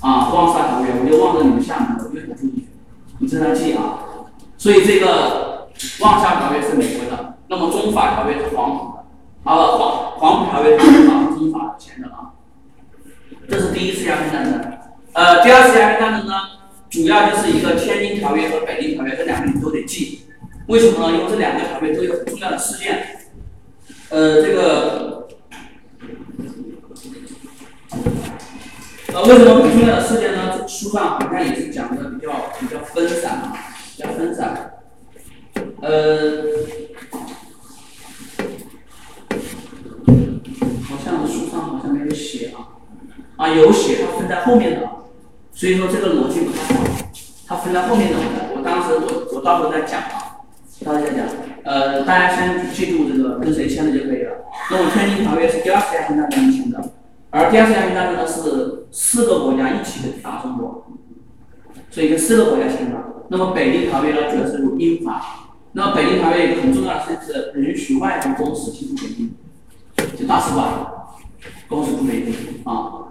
[0.00, 2.66] 啊，《望厦条约》，我就望着你们厦门，我就很注意。
[3.18, 3.98] 你这样记啊。
[4.56, 5.68] 所以这个
[6.02, 9.04] 《望厦条约》是美国的，那么《中法条约》是黄埔的。
[9.42, 12.32] 好，黄黄埔条约是法中法签的啊，
[13.48, 14.60] 这是第一次鸦片战争。
[15.12, 16.34] 呃，第二次鸦片战争呢，
[16.88, 20.22] 主要就是一个天津条约和北京条约，这两个你都得记。
[20.68, 21.16] 为什么呢？
[21.16, 23.06] 因为这两个条约都有很重要的事件。
[24.10, 25.28] 呃，这个，
[29.16, 30.68] 呃，为什么很重要的事件呢？
[30.68, 33.56] 书上好像也是讲的比较比较分散啊，
[33.96, 34.72] 比较分散。
[35.80, 36.42] 呃，
[40.86, 42.76] 好像书上好像没有写啊，
[43.36, 44.86] 啊有写，它分在后面的，
[45.50, 46.84] 所以说这个逻辑不太好，
[47.46, 48.18] 它分在后面的，
[48.54, 50.44] 我当时我我到时候再讲啊，
[50.84, 51.26] 到时候再讲，
[51.64, 54.44] 呃，大家先记住这个跟谁签的就可以了。
[54.70, 56.92] 那么天津条约是第二次鸦片战争签的，
[57.36, 60.86] 而第二次鸦片战争呢是四个国家一起的打中国，
[61.90, 62.96] 所以跟四个国家签的。
[63.28, 65.50] 那么北京条约呢主要是由英法。
[65.72, 69.34] 那么北京条约很重要的事是允许外国公使进驻北京，
[70.16, 70.66] 就大使馆
[71.68, 72.32] 公使驻北京
[72.64, 73.04] 啊。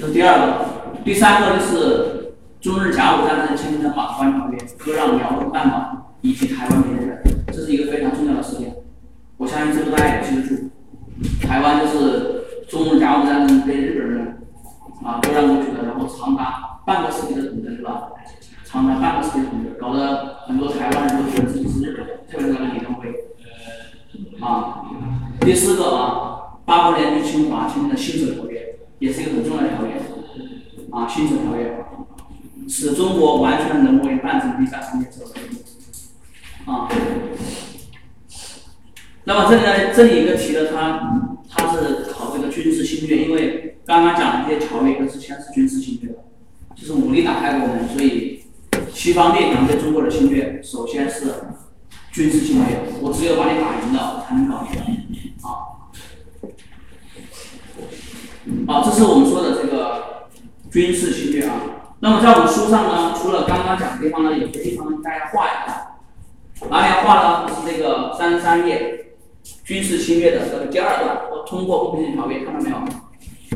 [0.00, 0.66] 这是第二个，
[1.04, 8.74] 第三个就是中日甲午战争签订的马关条约，割让辽东半岛以及台湾给日，这是一个非常重要的事件。
[9.36, 10.70] 我相信这个大家也记得住。
[11.42, 12.41] 台湾就是
[12.72, 14.38] 中日甲午战争被日本人
[15.04, 18.12] 啊割让过去的，然后长达半个世纪的统治，是吧？
[18.64, 23.14] 长达半个世纪的统治，搞得很多台湾人都觉得自己是日本人，特别是那个李登辉。
[24.40, 24.86] 啊，
[25.42, 28.58] 第四个啊，八国联军侵华签订的《辛丑条约》
[29.00, 29.96] 也是一个很重要的条约。
[30.90, 31.84] 啊，《辛丑条约》
[32.72, 35.32] 使中国完全沦为半殖民地半封建社会。
[36.64, 36.88] 啊，
[39.24, 46.14] 那么这里呢，这里一个题的它它是考这个军事侵略，因为刚刚讲的这些条约都是先是军事侵略，
[46.74, 48.40] 就是武力打开国门，所以。
[48.94, 51.24] 西方列强对中国的侵略，首先是
[52.10, 55.80] 军事侵略，我只有把你打赢了，才能搞你，啊，
[58.66, 60.28] 好，这是我们说的这个
[60.70, 61.54] 军事侵略啊。
[62.00, 65.96] 那么在我们书上呢，除了刚刚讲的地方呢，有些地方大家画一下，
[66.68, 67.48] 哪里要画呢？
[67.48, 69.11] 是这个三十三页，
[69.64, 72.76] 军事侵略的这个第二段，我通过不平等条约，看到没有？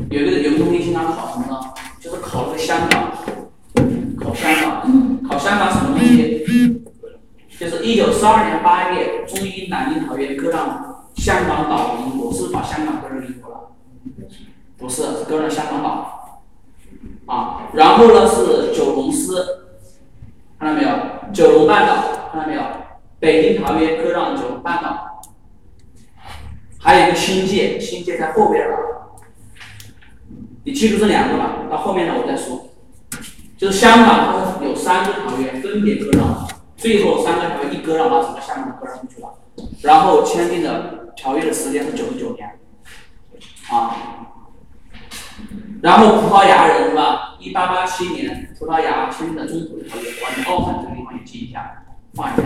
[0.09, 1.59] 有一个有个东西经常考什么呢？
[1.99, 3.11] 就是考这个香港。
[4.19, 6.45] 考香港，考香港什么东西？
[7.59, 13.59] 就是一九四二年八月，中英南京条约割让香港岛给英国，是把香港割让给英国了？
[14.77, 16.41] 不是，是割让香港岛。
[17.25, 19.45] 啊，然后呢是九龙司，
[20.59, 20.89] 看到没有？
[21.33, 21.95] 九龙半岛，
[22.31, 22.61] 看到没有？
[23.19, 25.16] 北京条约割让九龙半岛。
[26.79, 28.77] 还有一个新界，新界在后边了。
[30.63, 32.69] 你记住这两个吧，到后面呢我再说。
[33.57, 39.33] 就是香港，它有三个条约分别割让，最后三个条约一割让，把整个香港割让出去了。
[39.81, 42.59] 然后签订的条约的时间是九十九年，
[43.71, 43.95] 啊，
[45.81, 47.35] 然后葡萄牙人是吧？
[47.39, 51.83] 一八八七年，葡萄牙签订的中葡条约，完全澳门这个地方也记一下，
[52.15, 52.43] 画一下。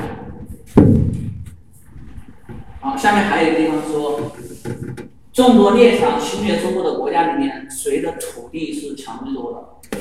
[2.82, 4.20] 好，下面还有一个地方说，
[5.32, 9.98] 众多列强侵略中国的国家里面，谁的土地是强最多的？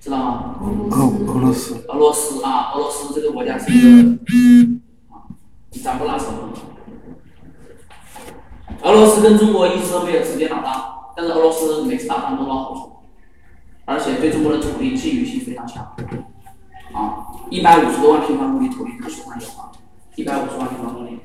[0.00, 0.54] 知道吗？
[0.62, 0.96] 俄
[1.30, 1.84] 俄罗斯。
[1.88, 3.88] 俄罗斯啊，俄罗斯这个国家是一个
[5.10, 5.28] 啊，
[5.82, 6.28] 咱不拉手。
[8.82, 10.82] 俄罗斯跟中国一直都没有直接打仗，
[11.14, 12.92] 但是俄罗斯每次打仗都捞好处，
[13.84, 15.84] 而且对中国的土地觊觎性非常强。
[16.94, 19.70] 啊，一百五十多万平方公里土地，手上有啊，
[20.14, 21.18] 一百五十万平方公里。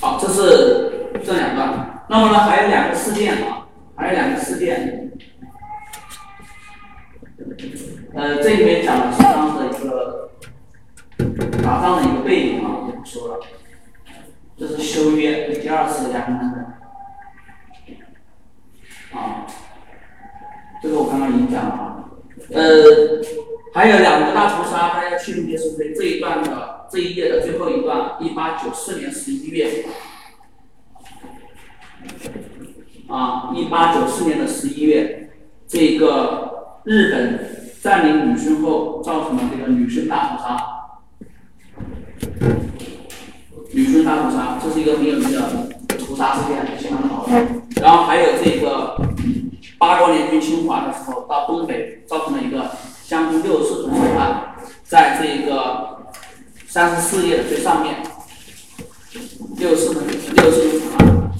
[0.00, 2.04] 好，这是这两段。
[2.08, 3.66] 那么呢，还有两个事件啊，
[3.96, 5.10] 还有两个事件。
[8.14, 10.30] 呃，这里面讲的是当时的一个
[11.62, 13.40] 打仗的一个背景啊，就不说了。
[14.58, 16.64] 这是修约第二次鸦片战争
[19.18, 19.46] 啊，
[20.82, 22.04] 这个我刚刚已经讲了啊。
[22.52, 22.62] 呃，
[23.76, 25.58] 还有两个大屠杀，大家记不记得？
[25.58, 29.84] 是这一段的这一页的最后一段，一八九四年十一月
[33.06, 35.28] 啊，一八九四年的十一月，
[35.68, 37.52] 这个日本。
[37.82, 40.56] 占领旅顺后，造成了这个旅顺大屠杀。
[43.72, 47.28] 旅顺大屠杀，这是一个很有名的屠杀事件，相当好。
[47.80, 49.00] 然后还有这个
[49.78, 52.72] 八国联军侵华的时候，到东北造成了一个
[53.08, 56.08] 将近六十四吨尸案，在这个
[56.66, 58.02] 三十四页的最上面，
[59.58, 61.30] 六十四吨六十四吨案。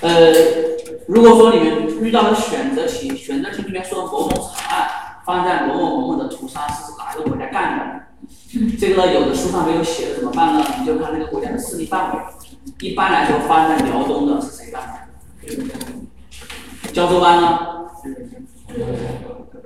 [0.00, 0.32] 呃，
[1.06, 4.88] 如果说你们遇到了选择题，选择题里面说某某惨案，
[5.24, 8.00] 放在某某某某的屠杀是哪个国家干的，
[8.76, 10.64] 这个呢有的书上没有写的怎么办呢？
[10.80, 12.18] 你就看那个国家的势力范围。
[12.80, 14.88] 一般来说，发生在辽东的是谁干的？
[16.92, 17.58] 胶州湾呢？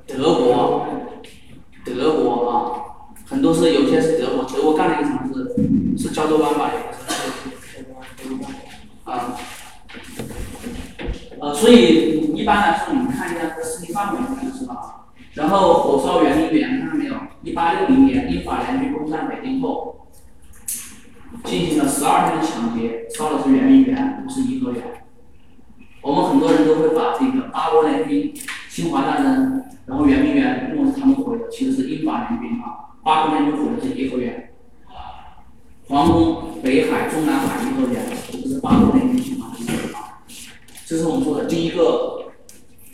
[0.07, 0.87] 德国，
[1.85, 2.53] 德国啊，
[3.27, 5.55] 很多是有些是德国，德国干了一个什么事？
[5.99, 6.71] 是胶州湾吧？
[9.05, 9.37] 啊，
[11.41, 14.95] 呃，所以一般来说，你们看一下这个势力范围就知道了。
[15.35, 17.15] 然后火烧圆明园，看到没有？
[17.43, 20.07] 一八六零年，英法联军攻占北京后，
[21.53, 24.83] 进行了十二天的抢劫，烧的是圆明园，不是颐和园。
[26.01, 28.33] 我们很多人都会把这个八国联军、
[28.71, 32.97] 侵华战争，然后圆明园认为是他们毁的，其实是英法联军啊。
[33.05, 34.55] 八国联军毁的是颐和园，
[35.89, 40.25] 皇宫、北海、中南海、颐和园，这是八国联军侵华的啊。
[40.87, 42.33] 这是我们说的第一个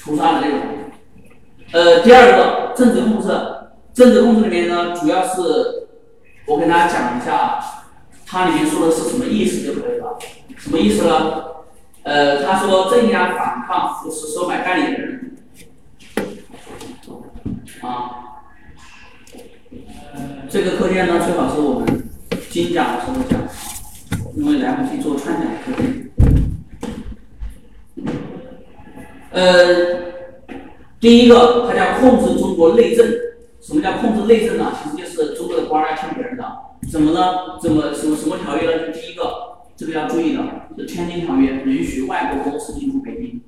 [0.00, 0.60] 屠杀的内容。
[1.70, 3.28] 呃，第二个政治控制，
[3.94, 5.86] 政治控制里面呢，主要是
[6.48, 7.60] 我跟大家讲一下，
[8.28, 10.18] 它里面说的是什么意思就可以了。
[10.58, 11.44] 什么意思呢？
[12.02, 15.36] 呃，他说镇压反抗、扶持收买代理人，
[17.80, 18.44] 啊，
[20.48, 22.08] 这个课件呢最好是我们
[22.50, 23.40] 精讲的时候讲，
[24.36, 26.10] 因为来不及做串讲课件。
[29.32, 30.08] 呃。
[31.00, 33.06] 第一个，它叫控制中国内政。
[33.68, 34.72] 什么叫控制内政呢？
[34.82, 36.42] 其实就是中国的官儿听别人的。
[36.90, 37.60] 怎么呢？
[37.60, 38.86] 怎么什么什么条约呢？
[38.86, 40.42] 就第一个，这个要注意的，
[40.78, 43.42] 是《天津条约》，允许外国公司进入北京。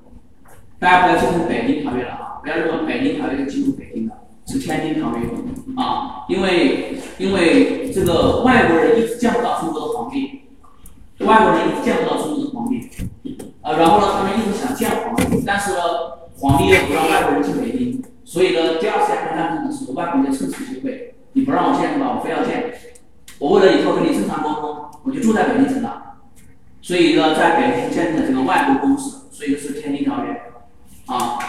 [0.79, 2.37] 大家不要记成《北京条约》了啊！
[2.43, 4.15] 不要认为《北京条约》是进入北京的，
[4.47, 5.27] 是《天津条约》
[5.81, 6.27] 啊。
[6.29, 10.43] 因为因为这个外国人一直见不到中国的皇帝，
[11.21, 12.91] 外国人一直见不到中国的皇帝。
[13.63, 15.81] 啊，然后呢，他们一直想见皇帝，但是呢。
[16.43, 22.15] 皇帝又不让外国人进北京，所以呢，第二次鸦片战争的时候，外国人趁此机会，你不让我见是吧？
[22.17, 22.73] 我非要见。
[23.41, 26.01] 我为了以后跟你正常沟通，我就住在北京城了。
[26.81, 30.31] 所以呢，在北京建立了这个外国公司，所以是《天津条约》
[31.13, 31.41] 啊。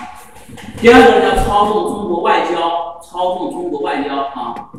[0.82, 4.72] 第二个呢叫操纵中国外交，操纵中国外交啊，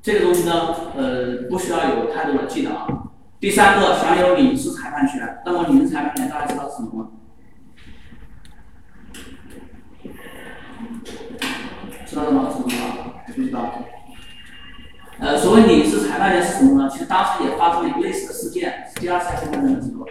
[0.00, 2.86] 这个东西呢，呃，不需要有太多的记得啊。
[3.38, 7.08] 第三个享有领事裁判权，那么领事裁判权大家知道是什么吗？
[12.10, 12.48] 知道了吗？
[12.52, 13.12] 知道吗？
[13.28, 13.72] 不知道。
[15.20, 16.88] 呃，所谓领事裁判员是什么呢？
[16.90, 20.04] 其实当时也发生了一个类似的事件，是第二次鸦片战争的时候，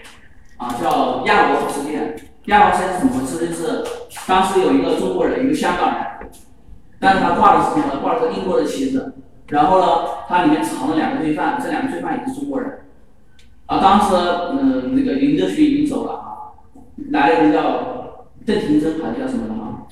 [0.55, 2.15] 啊，叫亚罗事件。
[2.45, 3.47] 亚罗事件是怎么回事？
[3.47, 3.83] 就是
[4.25, 6.29] 当时有一个中国人，一个香港人，
[7.01, 7.99] 但是他挂的是什么呢？
[8.01, 9.15] 挂的是英国的旗子。
[9.47, 9.87] 然后呢，
[10.29, 12.85] 他里面藏了两个罪犯，这两个罪犯也是中国人。
[13.65, 14.15] 啊，当时
[14.53, 16.55] 嗯，那个林则徐已经走了啊，
[17.09, 19.87] 来了一个叫邓廷珍还是叫什么的嘛，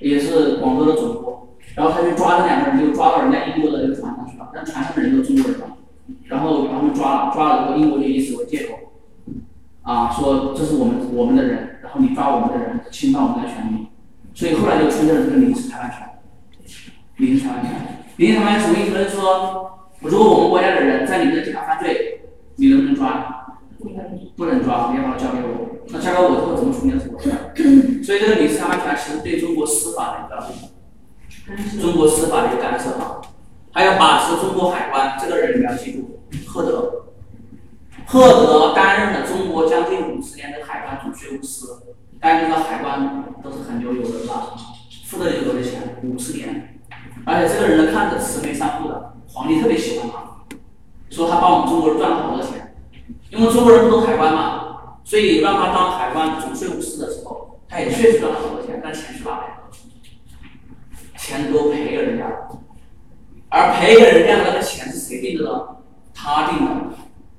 [0.00, 1.45] 也是广州的总督。
[1.76, 4.50] 然后他就抓这两个人，就抓到人家英国的这个船上去了。
[4.54, 5.76] 那船上的人都中国人嘛，
[6.24, 8.78] 然后把他们抓了，抓了之后，英国就以此为借口，
[9.82, 13.88] 啊，说这是我们我们的人，然后你抓我们的人，侵犯我们的权利，
[14.32, 16.08] 所以后来就出现了这个临时裁判权。
[17.18, 17.72] 临时裁判权，
[18.16, 18.92] 临时裁判权什么意思？
[18.92, 22.22] 就是说，如果我们国家的人在你们的地方犯罪，
[22.56, 23.32] 你能不能抓？
[24.34, 25.76] 不能抓，你要把它交给我。
[25.88, 27.30] 那交给我之后怎么处理是我的事。
[28.02, 30.75] 所以这个临时裁判权其实对中国司法的一个。
[31.80, 33.20] 中国司法的一个干涉啊，
[33.72, 37.06] 还有把持中国海关，这个人你要记住，赫德，
[38.04, 44.54] 赫德担任了中国将近五十年的海关总税务司，大家知道海关都是很牛有的是吧？
[45.04, 46.80] 付的多的钱，五十年，
[47.24, 50.56] 而且这个人呢看着慈眉善目的，皇帝特别喜欢他，
[51.10, 52.74] 说他帮我们中国人赚了好多钱，
[53.30, 59.58] 因为中国人不懂海关嘛，所以让他当海关总税务司的时候，他也确实赚了好多钱，但钱去哪来？
[61.26, 62.48] 钱都赔给人家了，
[63.48, 65.60] 而赔给人家的那个钱是谁定的呢？
[66.14, 66.70] 他定的，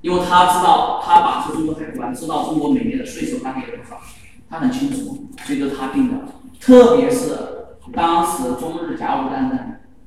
[0.02, 3.98] 因为他知道他把持中国海关，知道中国每年的税收该给多少，
[4.50, 6.18] 他很清楚，所以就他定的。
[6.60, 9.58] 特别是当时中日甲午战争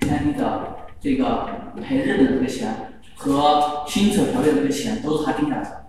[0.01, 1.47] 签的这个
[1.82, 5.86] 赔日本的这个钱和辛丑条约的这个钱都是他定下来的。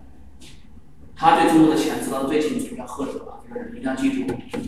[1.15, 4.25] 他对中国的钱知道的最清楚，叫赫德啊，这个人一定要记住，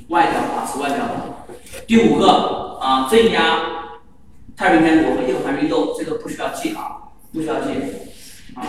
[0.09, 1.47] 外交把持外交的。
[1.87, 3.61] 第五个啊，镇压
[4.55, 7.71] 太平天国和义和团运动，这个不需要记啊，不需要记
[8.55, 8.61] 啊。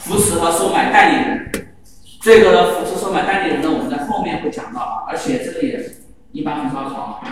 [0.00, 1.74] 扶持和收买代理人，
[2.22, 5.84] 这个呢，扶持收买代理人呢，我们在后面会讲到啊，而且这个也
[6.32, 7.22] 一般很少考，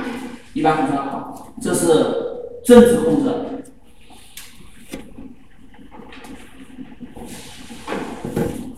[0.53, 1.87] 一般很少考，这是
[2.63, 3.31] 政治控制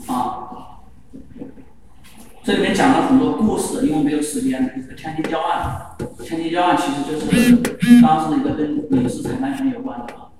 [0.06, 0.44] 啊。
[2.48, 5.86] 这里面讲了很多故事，因为没有时间，这个天津教案。
[6.24, 10.32] 天津教案其实就是当时的一个跟影视财产权有关的啊。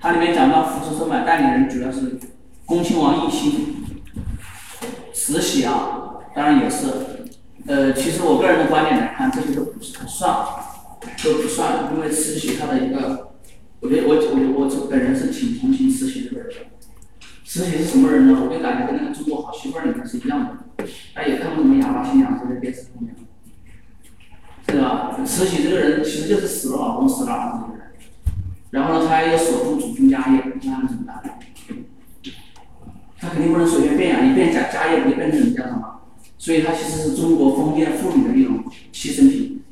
[0.00, 2.18] 它里面讲到扶持收买代理人主要是
[2.64, 3.84] 恭亲王奕欣，
[5.12, 6.86] 慈禧啊，当然也是。
[7.66, 10.34] 呃，其实我个人的观点来看，这些都不是不算，
[11.22, 13.32] 都不算，因为慈禧她的一个，
[13.80, 16.71] 我觉得我我我本人是挺同情慈禧这个人的。
[17.44, 18.38] 慈禧是什么人呢？
[18.40, 20.84] 我就感觉跟那个《中国好媳妇》里面是一样的。
[21.14, 23.14] 大家也看过什么哑巴新娘这些电视剧没有？
[24.64, 25.18] 对吧？
[25.24, 27.92] 慈禧这个人其实就是死了老公死了儿子的人，
[28.70, 31.22] 然后呢，她又守住祖宗家业，那怎么办？
[33.18, 36.00] 她肯定不能随便变呀，一变家家业不就变成人家的吗？
[36.38, 39.62] 所以她其实是中国封建妇女的一种牺牲品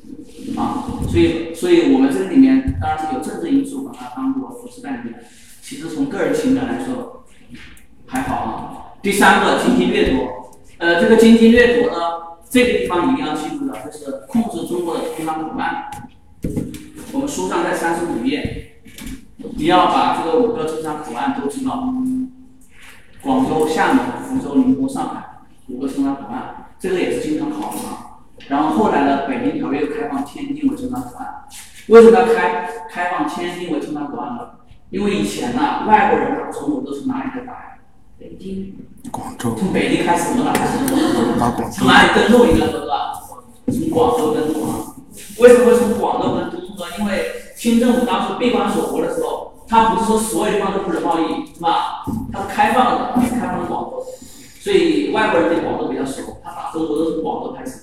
[0.57, 0.85] 啊。
[1.09, 5.25] 所以，所以我们这里面当然是有政治因素把她当做扶持代理人，
[5.63, 7.20] 其实从个人情感来说
[8.11, 8.97] 还好啊。
[9.01, 11.99] 第三个经济掠夺，呃，这个经济掠夺呢，
[12.51, 15.89] 这个地方一定要记住的，就是控制中国的通商口岸。
[17.13, 18.83] 我们书上在三十五页，
[19.57, 21.95] 你要把这个五个通商口岸都知道。
[23.23, 25.23] 广州、厦门、福州、宁波、上海
[25.69, 28.25] 五个通商口岸，这个也是经常考的啊。
[28.49, 31.45] 然后后来呢，北京条约又开放天津为通商口岸。
[31.89, 34.51] 为什么要开开放天津为通商口岸呢？
[34.89, 37.75] 因为以前呢，外国人打中国都是哪里来打呀？
[38.21, 38.75] 北京，
[39.11, 40.77] 广州，从北京开始，从哪开始？
[41.41, 42.45] 打广州从，哪里登陆？
[42.53, 43.15] 应该说是吧？
[43.67, 44.95] 从广州登陆啊。
[45.39, 46.85] 为什么会从广州登陆呢？
[46.99, 52.05] 因为清政府当时闭关锁国的时候，他不是说所有地方都不准贸易，是吧？
[52.31, 54.05] 他是开放的，开放的广州，
[54.61, 57.83] 所以外国人对广州比较熟，他打中国都是广州开始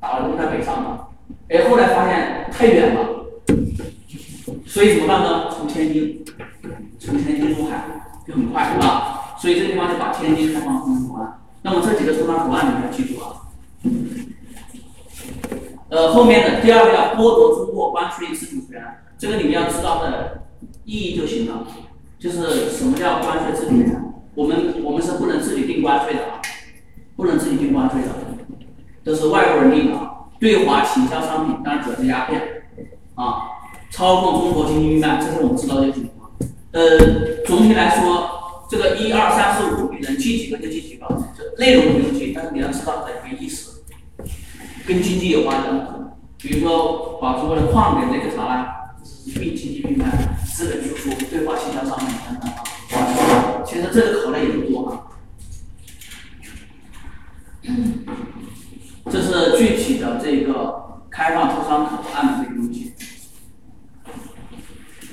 [0.00, 1.06] 打，打了都在北上嘛。
[1.48, 3.24] 哎，后来发现太远了，
[4.66, 5.48] 所以怎么办呢？
[5.56, 6.24] 从天津，
[6.98, 7.84] 从天津入海
[8.26, 9.22] 就很快，是吧？
[9.38, 11.40] 所以这地方就把天津开放通商口岸。
[11.62, 13.42] 那么这几个通商口岸你们要记住啊。
[15.88, 18.82] 呃，后面的第二个要剥夺中国关税自主权，
[19.16, 20.42] 这个你们要知道的
[20.84, 21.66] 意义就行了。
[22.18, 24.02] 就是什么叫关税自主权？
[24.34, 26.40] 我们我们是不能自己定关税的啊，
[27.14, 28.08] 不能自己定关税的，
[29.04, 30.12] 都是外国人定的啊。
[30.38, 32.42] 对华倾销商品，当然主要是鸦片
[33.14, 33.42] 啊，
[33.90, 36.10] 操控中国经济命脉，这些我们知道就行了。
[36.72, 36.98] 呃，
[37.46, 38.35] 总体来说，
[38.68, 41.06] 这个一二三四五，你能记几个就记几个，
[41.36, 43.84] 这内容不用记，但是你要知道它的一个意思，
[44.86, 48.94] 跟经济有关的，比如说把中国的矿给那个啥啦，
[49.34, 50.06] 并经济命脉、
[50.44, 53.62] 资本输出、对华倾销商品等等啊。
[53.64, 55.02] 其实这个考的也不多啊。
[59.08, 62.92] 这是具体的这个开放出商口岸的这个东西。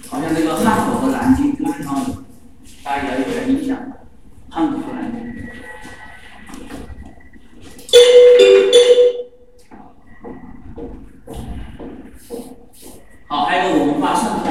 [0.10, 1.84] 好像这个汉口和南京这个地
[2.84, 3.78] 大家也有点印象。
[4.50, 5.24] 汉口和南京。
[13.28, 14.44] 好，还有个文化渗透。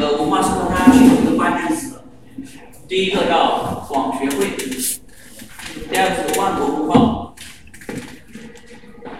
[0.00, 2.00] 呃，文化渗透它记住一个关键词，
[2.86, 4.50] 第一个叫广学会，
[5.90, 7.34] 第二个是万国公报。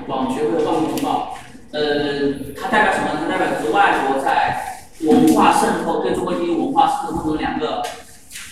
[0.06, 1.36] 广学会和万国公报，
[1.72, 3.20] 呃，它代表什么呢？
[3.22, 4.62] 它代表是外国在
[5.02, 7.82] 文化渗透对中国经济文化渗透当中两个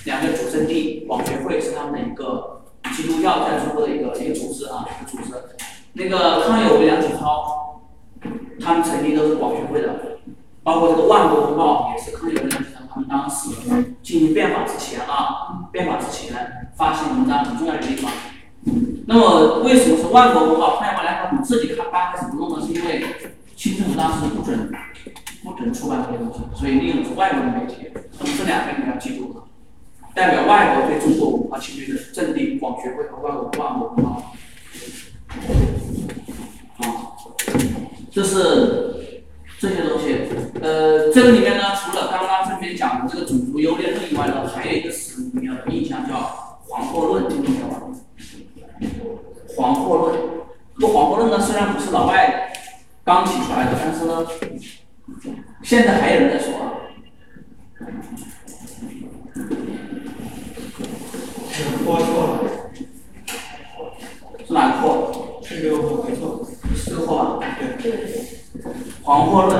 [0.04, 2.62] 两个主阵地，广学会是他们的一个
[2.94, 5.34] 基督教在中国的一个一个组织啊，一个组织。
[5.94, 7.82] 那个康有为、梁启超，
[8.60, 10.18] 他们曾经都是广学会的，
[10.62, 13.50] 包括这个万国公报也是康有为、梁启超他们当时
[14.02, 18.10] 进行变法之前啊，变法之前发行文章很重要的一个地方。
[19.06, 20.76] 那么为什么是万国公报？
[20.78, 22.64] 康有为、梁启超自己开刚开始不弄呢？
[22.64, 23.04] 是因为
[23.56, 24.72] 清政府当时不准
[25.44, 27.90] 不准出版这些东西，所以利用的是外国的媒体。
[28.18, 29.42] 那么这两个你要记住，
[30.14, 34.32] 代表外国对中国文化侵略的阵地，广学会和万国万国公报。
[36.78, 36.84] 啊，
[38.12, 39.24] 这是
[39.58, 40.28] 这些东西。
[40.60, 46.14] 呃，这个里面呢，除了刚刚这边讲的这个种族优劣论以外呢，还有一个词你要有印象，叫
[46.68, 47.66] 黄祸论，听过没有？
[49.56, 50.18] 黄祸论，
[50.76, 52.52] 这个黄祸论呢，虽然不是老外
[53.04, 54.26] 刚提出来的，但是呢，
[55.62, 56.72] 现在还有人在说啊。
[61.52, 62.40] 是播错了，
[64.46, 65.40] 是哪个祸？
[65.42, 66.48] 这个我没错。
[66.74, 67.46] 是这个祸吧？
[67.82, 67.86] 对，
[69.02, 69.54] 黄祸论，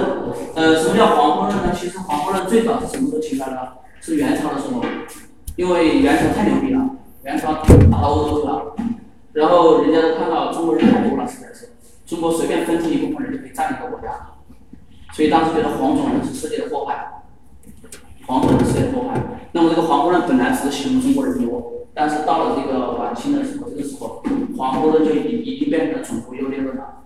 [0.55, 1.73] 呃，什么叫黄祸论呢？
[1.77, 3.75] 其实黄祸论最早是什么时候提出来的？
[4.01, 4.83] 是元朝的时候，
[5.57, 8.75] 因为元朝太牛逼了，元朝打到欧洲去了，
[9.35, 11.71] 然后人家都看到中国人太多了，实在是，
[12.07, 14.31] 中国随便分出一部分人就可以占领一个国家，
[15.13, 17.23] 所以当时觉得黄种人是世界的祸害，
[18.27, 19.21] 黄种人是世界的祸害。
[19.53, 24.23] 那么这个黄祸论本来只是形容中国人多，但是到了这个晚清的时候，这个时候
[24.57, 27.03] 黄祸论就已已经变成了种族优劣论了。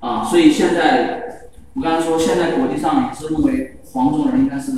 [0.00, 4.72] 啊，所以现在我刚才说，现在国际上也是认为黄种人应该是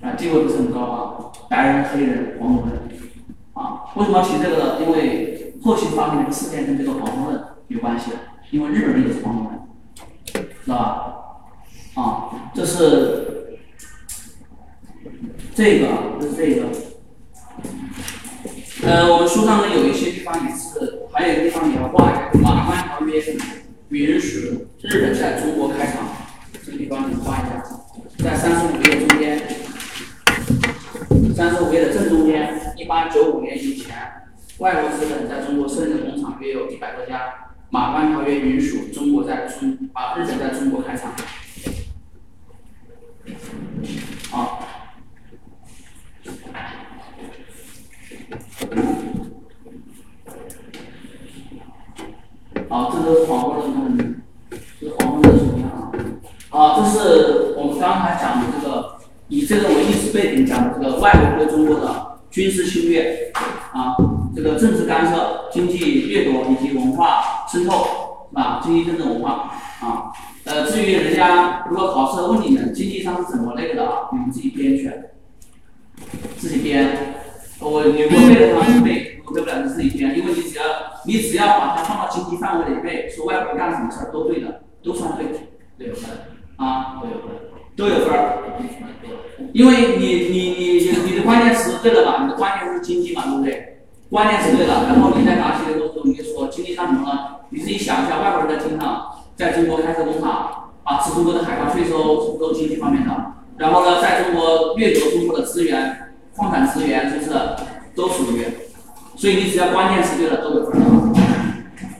[0.00, 2.78] 啊地位不是很高啊，白人、黑人、黄种人
[3.54, 4.80] 啊，为什么提这个呢？
[4.82, 8.12] 因为后期发生的一个事件跟这个黄种人有关系，
[8.52, 12.00] 因为日本人也是黄种人，知道吧？
[12.00, 13.41] 啊，这是
[15.54, 15.86] 这个，
[16.20, 16.66] 这是这个。
[18.84, 23.20] 呃，我们书上呢有一些地方也是，还有一个地方也要画一下《马关条约》
[23.90, 26.08] 允许日本在中国开厂，
[26.64, 27.62] 这个地方你画一下，
[28.18, 29.40] 在三十五页中间，
[31.34, 33.94] 三十五页的正中间，一八九五年以前，
[34.58, 37.18] 外国资本在中国设立的工厂约有一百多家，
[37.70, 41.12] 《马关条约》允许中国在中啊日本在中国开厂。
[44.30, 44.68] 好。
[52.68, 54.14] 好，这都是黄昏的东西，
[54.80, 55.92] 这是黄昏的图片啊。
[56.50, 58.96] 啊，这是我们刚才讲的这个，
[59.28, 63.30] 以这个为历史背景讲的这个外国对中国的军事侵略
[63.72, 63.94] 啊，
[64.34, 68.60] 这个政治干涉、经济掠夺以及文化渗透，是吧？
[68.62, 69.50] 经济政治文化
[69.80, 70.12] 啊。
[70.44, 74.90] 呃，至于人家如果考试问你们经济上是怎么那个的啊，你们自己编去，
[76.38, 76.88] 自己编。
[77.60, 80.64] 我你不背的话就背，我背不了就自己编，因为你只要
[81.06, 85.26] 你只要把它放到经济范围里背，说外国人干什么事儿都对的，都算对，
[85.78, 86.10] 都有分
[86.56, 87.30] 啊，都有分，
[87.76, 88.42] 都有分儿。
[89.52, 92.18] 因为你你你你的关键词对了吧？
[92.24, 93.84] 你的关键是经济嘛，对不对？
[94.10, 97.36] 关键词对了，然后你在答题的过程中你就说经济上什么呢？
[97.50, 103.34] 你自己想一下，外国人在经常在中国开设工厂啊，吃中国的海关税收，都经济方面的。
[103.56, 105.98] 然后呢，在中国掠夺中国的资源。
[106.34, 107.30] 矿产资源是不是
[107.94, 108.46] 都属于？
[109.22, 110.82] 所以你只要关键词对了都有分。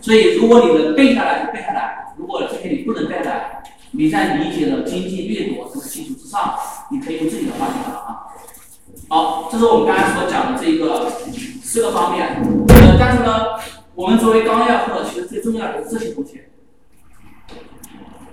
[0.01, 3.63] 所以如果你能背下来就背下来，如果这些你不能背下来，
[3.93, 6.57] 你在理解了经济掠夺这个基础之上，
[6.91, 8.27] 你可以用自己的话去讲啊。
[9.09, 11.13] 好，这是我们刚才所讲的这一个
[11.63, 12.43] 四个方面。
[12.71, 13.55] 呃，但是呢，
[13.95, 16.41] 我们作为纲要课，其实最重要的是这些东西，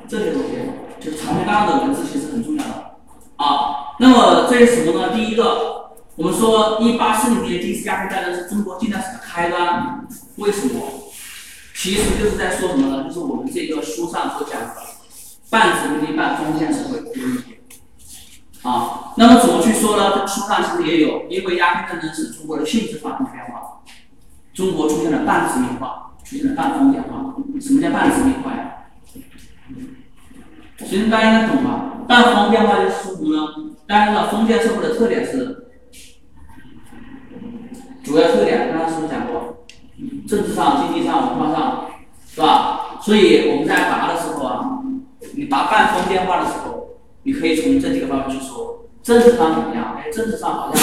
[0.08, 0.58] 这些东西
[1.00, 2.96] 就是长篇大论的文字，其实很重要的
[3.36, 3.94] 啊。
[4.00, 5.14] 那么这是什么呢？
[5.14, 5.78] 第一个。
[6.20, 10.05] 我们说，一八四零年第一次鸦片战争是中国近代史的开端，
[10.36, 10.82] 为什么？
[11.74, 13.05] 其实就是在说什么呢？
[13.05, 14.76] 就是我们这个书上所讲的
[15.49, 17.59] 半殖民地半封建社会这个问题。
[18.63, 20.11] 啊，那么怎么去说呢？
[20.13, 23.80] 这书上其实也有，因为鸦片战争使中国的性质发生变化，
[24.53, 27.34] 中国出现了半殖民化，出现了半封建化。
[27.61, 28.74] 什么叫半殖民化呀？
[30.80, 32.03] 其实大家应该懂吧？
[32.09, 33.72] 半封建化就是什么呢？
[33.88, 35.67] 大家知道封建社会的特点是？
[38.04, 39.66] 主要特点，刚刚是不是讲过？
[40.28, 41.86] 政治上、经济上、文化上，
[42.34, 42.97] 是吧？
[43.02, 44.80] 所以我们在答的时候啊，
[45.34, 46.89] 你答半封电话的时候，
[47.24, 48.86] 你可以从这几个方面去说。
[49.04, 49.97] 政治上怎么样？
[49.97, 50.82] 哎，政治上好像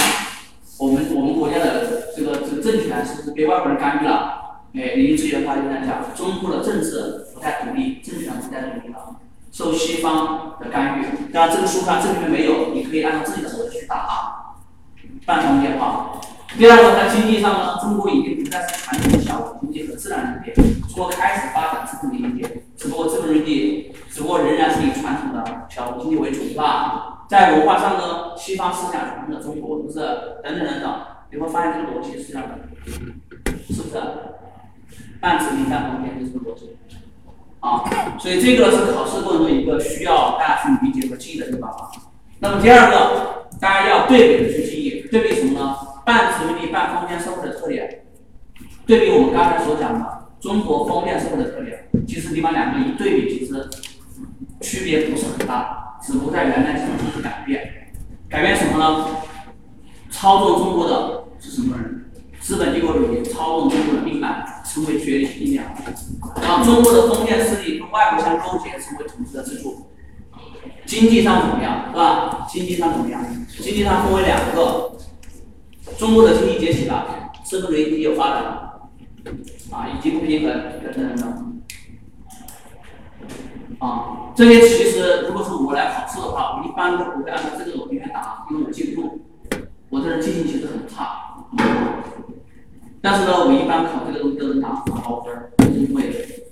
[0.78, 4.60] 我们我们国家的这个这个政权是不是被外国人干预了？
[4.74, 9.16] 哎，林志源他就在讲，中国的政治不太独立，政权不太独立了，
[9.50, 11.32] 受西方的干预。
[11.32, 14.58] 当然，这个书上这里面没有，你可以按照自己的逻辑去答啊。
[15.24, 16.20] 半封电话。
[16.54, 27.26] 第二个，在经济上呢，中国已经不再是传统的小农经济和自然农业，中国开始发展资本经济，只不过资本经济只不过仍然是以传统的小农经济为主，是吧？
[27.28, 29.98] 在文化上呢，西方思想传入了中国，是不是？
[30.42, 32.58] 等等等等，你会发现这个逻辑是这样的，
[33.68, 34.00] 是不是？
[35.20, 36.76] 半殖民半封建就是这个逻辑，
[37.60, 37.84] 啊，
[38.18, 41.90] 所以这个是考试过程中一个需要大家去理解和记忆的地方啊。
[42.38, 45.76] 那么第二个，大家要对比的去记忆，对比什么呢？
[46.06, 48.04] 半殖民地半封建社会的特点，
[48.86, 53.68] 对比我们刚才所讲的中国封建社会的特点，其实你把两个一对比，其实
[54.60, 57.90] 区别不是很大，只不过在原来情况是改变，
[58.28, 59.04] 改变什么呢？
[60.08, 62.04] 操纵中国的是什么人？
[62.38, 65.66] 资本帝国主义操纵中国的命脉，成为决定力量，
[66.40, 69.88] 然后中国的封建势力跟外国相勾结，成为统治的支柱。
[70.84, 72.46] 经济上怎么样，是吧？
[72.48, 73.20] 经济上怎么样？
[73.48, 74.92] 经济上分为两个。
[75.98, 78.80] 中国的经济崛起了，资本主义经有发展了，
[79.70, 80.50] 啊，以及不平衡
[80.82, 81.62] 等等等等，
[83.78, 89.20] 啊，这些其实如果是我来考试的话，我一般都不会按照这个逻辑来答，因为我记不住，
[89.88, 91.46] 我这人记性其实很差，
[93.00, 96.44] 但是呢，我一般考这个东西都能拿拿高分，因为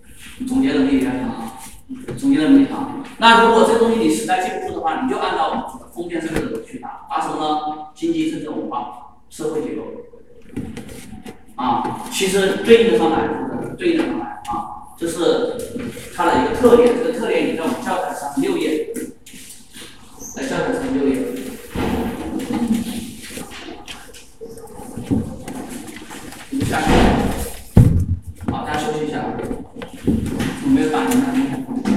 [0.47, 3.03] 总结能力比较强，总结能力强。
[3.19, 7.87] 那如果这东西你实在记不住的话，你就按照封建社会的逻辑去答，答什么呢？
[7.95, 9.01] 经济、政治、文化。
[9.37, 9.83] 社会结构。
[11.57, 13.29] 啊其实对应的上来
[13.77, 15.57] 对应的上来啊这是
[16.15, 18.93] 它的一个特点这个特点你在我们教材上六页。
[20.37, 21.19] 在教材上六页。
[26.51, 26.87] 你们下去
[28.53, 29.25] 好大家休息一下。
[30.65, 31.94] 我没有打你们